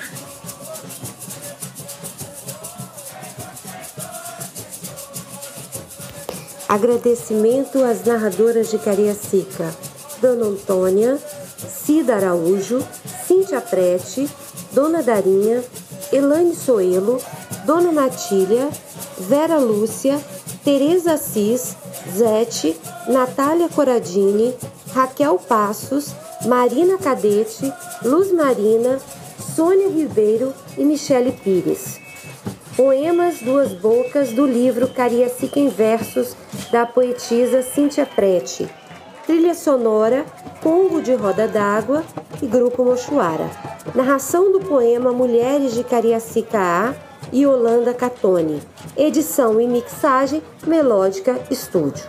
Agradecimento 6.68 7.84
às 7.84 8.04
narradoras 8.04 8.72
de 8.72 8.80
Cariacica, 8.80 9.74
Dona 10.20 10.48
Antônia, 10.48 11.18
Cida 11.58 12.16
Araújo, 12.16 12.86
Cíntia 13.28 13.62
Prete, 13.62 14.28
Dona 14.72 15.04
Darinha, 15.04 15.64
Elaine 16.12 16.56
Soelo, 16.56 17.22
Dona 17.66 17.92
Natília, 17.92 18.70
Vera 19.18 19.58
Lúcia, 19.58 20.20
Tereza 20.66 21.14
Assis, 21.14 21.78
Zete, 22.10 22.76
Natália 23.08 23.70
Coradini, 23.70 24.52
Raquel 24.96 25.38
Passos, 25.38 26.16
Marina 26.48 26.98
Cadete, 26.98 27.72
Luz 28.04 28.32
Marina, 28.32 29.00
Sônia 29.56 29.88
Ribeiro 29.90 30.52
e 30.76 30.84
Michele 30.84 31.34
Pires. 31.34 32.00
Poemas 32.76 33.42
Duas 33.42 33.74
Bocas 33.74 34.32
do 34.32 34.48
livro 34.48 34.88
Cariacica 34.88 35.60
em 35.60 35.70
Versos 35.70 36.36
da 36.72 36.84
poetisa 36.84 37.62
Cíntia 37.62 38.08
Prete. 38.08 38.68
Trilha 39.28 39.54
sonora 39.54 40.26
Congo 40.64 41.00
de 41.00 41.14
Roda 41.14 41.48
d'Água 41.48 42.04
e 42.42 42.48
Grupo 42.48 42.84
Mochuara. 42.84 43.52
Narração 43.94 44.52
do 44.52 44.62
poema 44.62 45.14
Mulheres 45.14 45.76
de 45.76 45.84
Cariacica 45.84 46.58
A 46.58 47.05
e 47.32 47.46
Holanda 47.46 47.94
Catone. 47.94 48.62
Edição 48.96 49.60
e 49.60 49.68
mixagem 49.68 50.42
Melódica 50.66 51.40
Estúdio. 51.50 52.06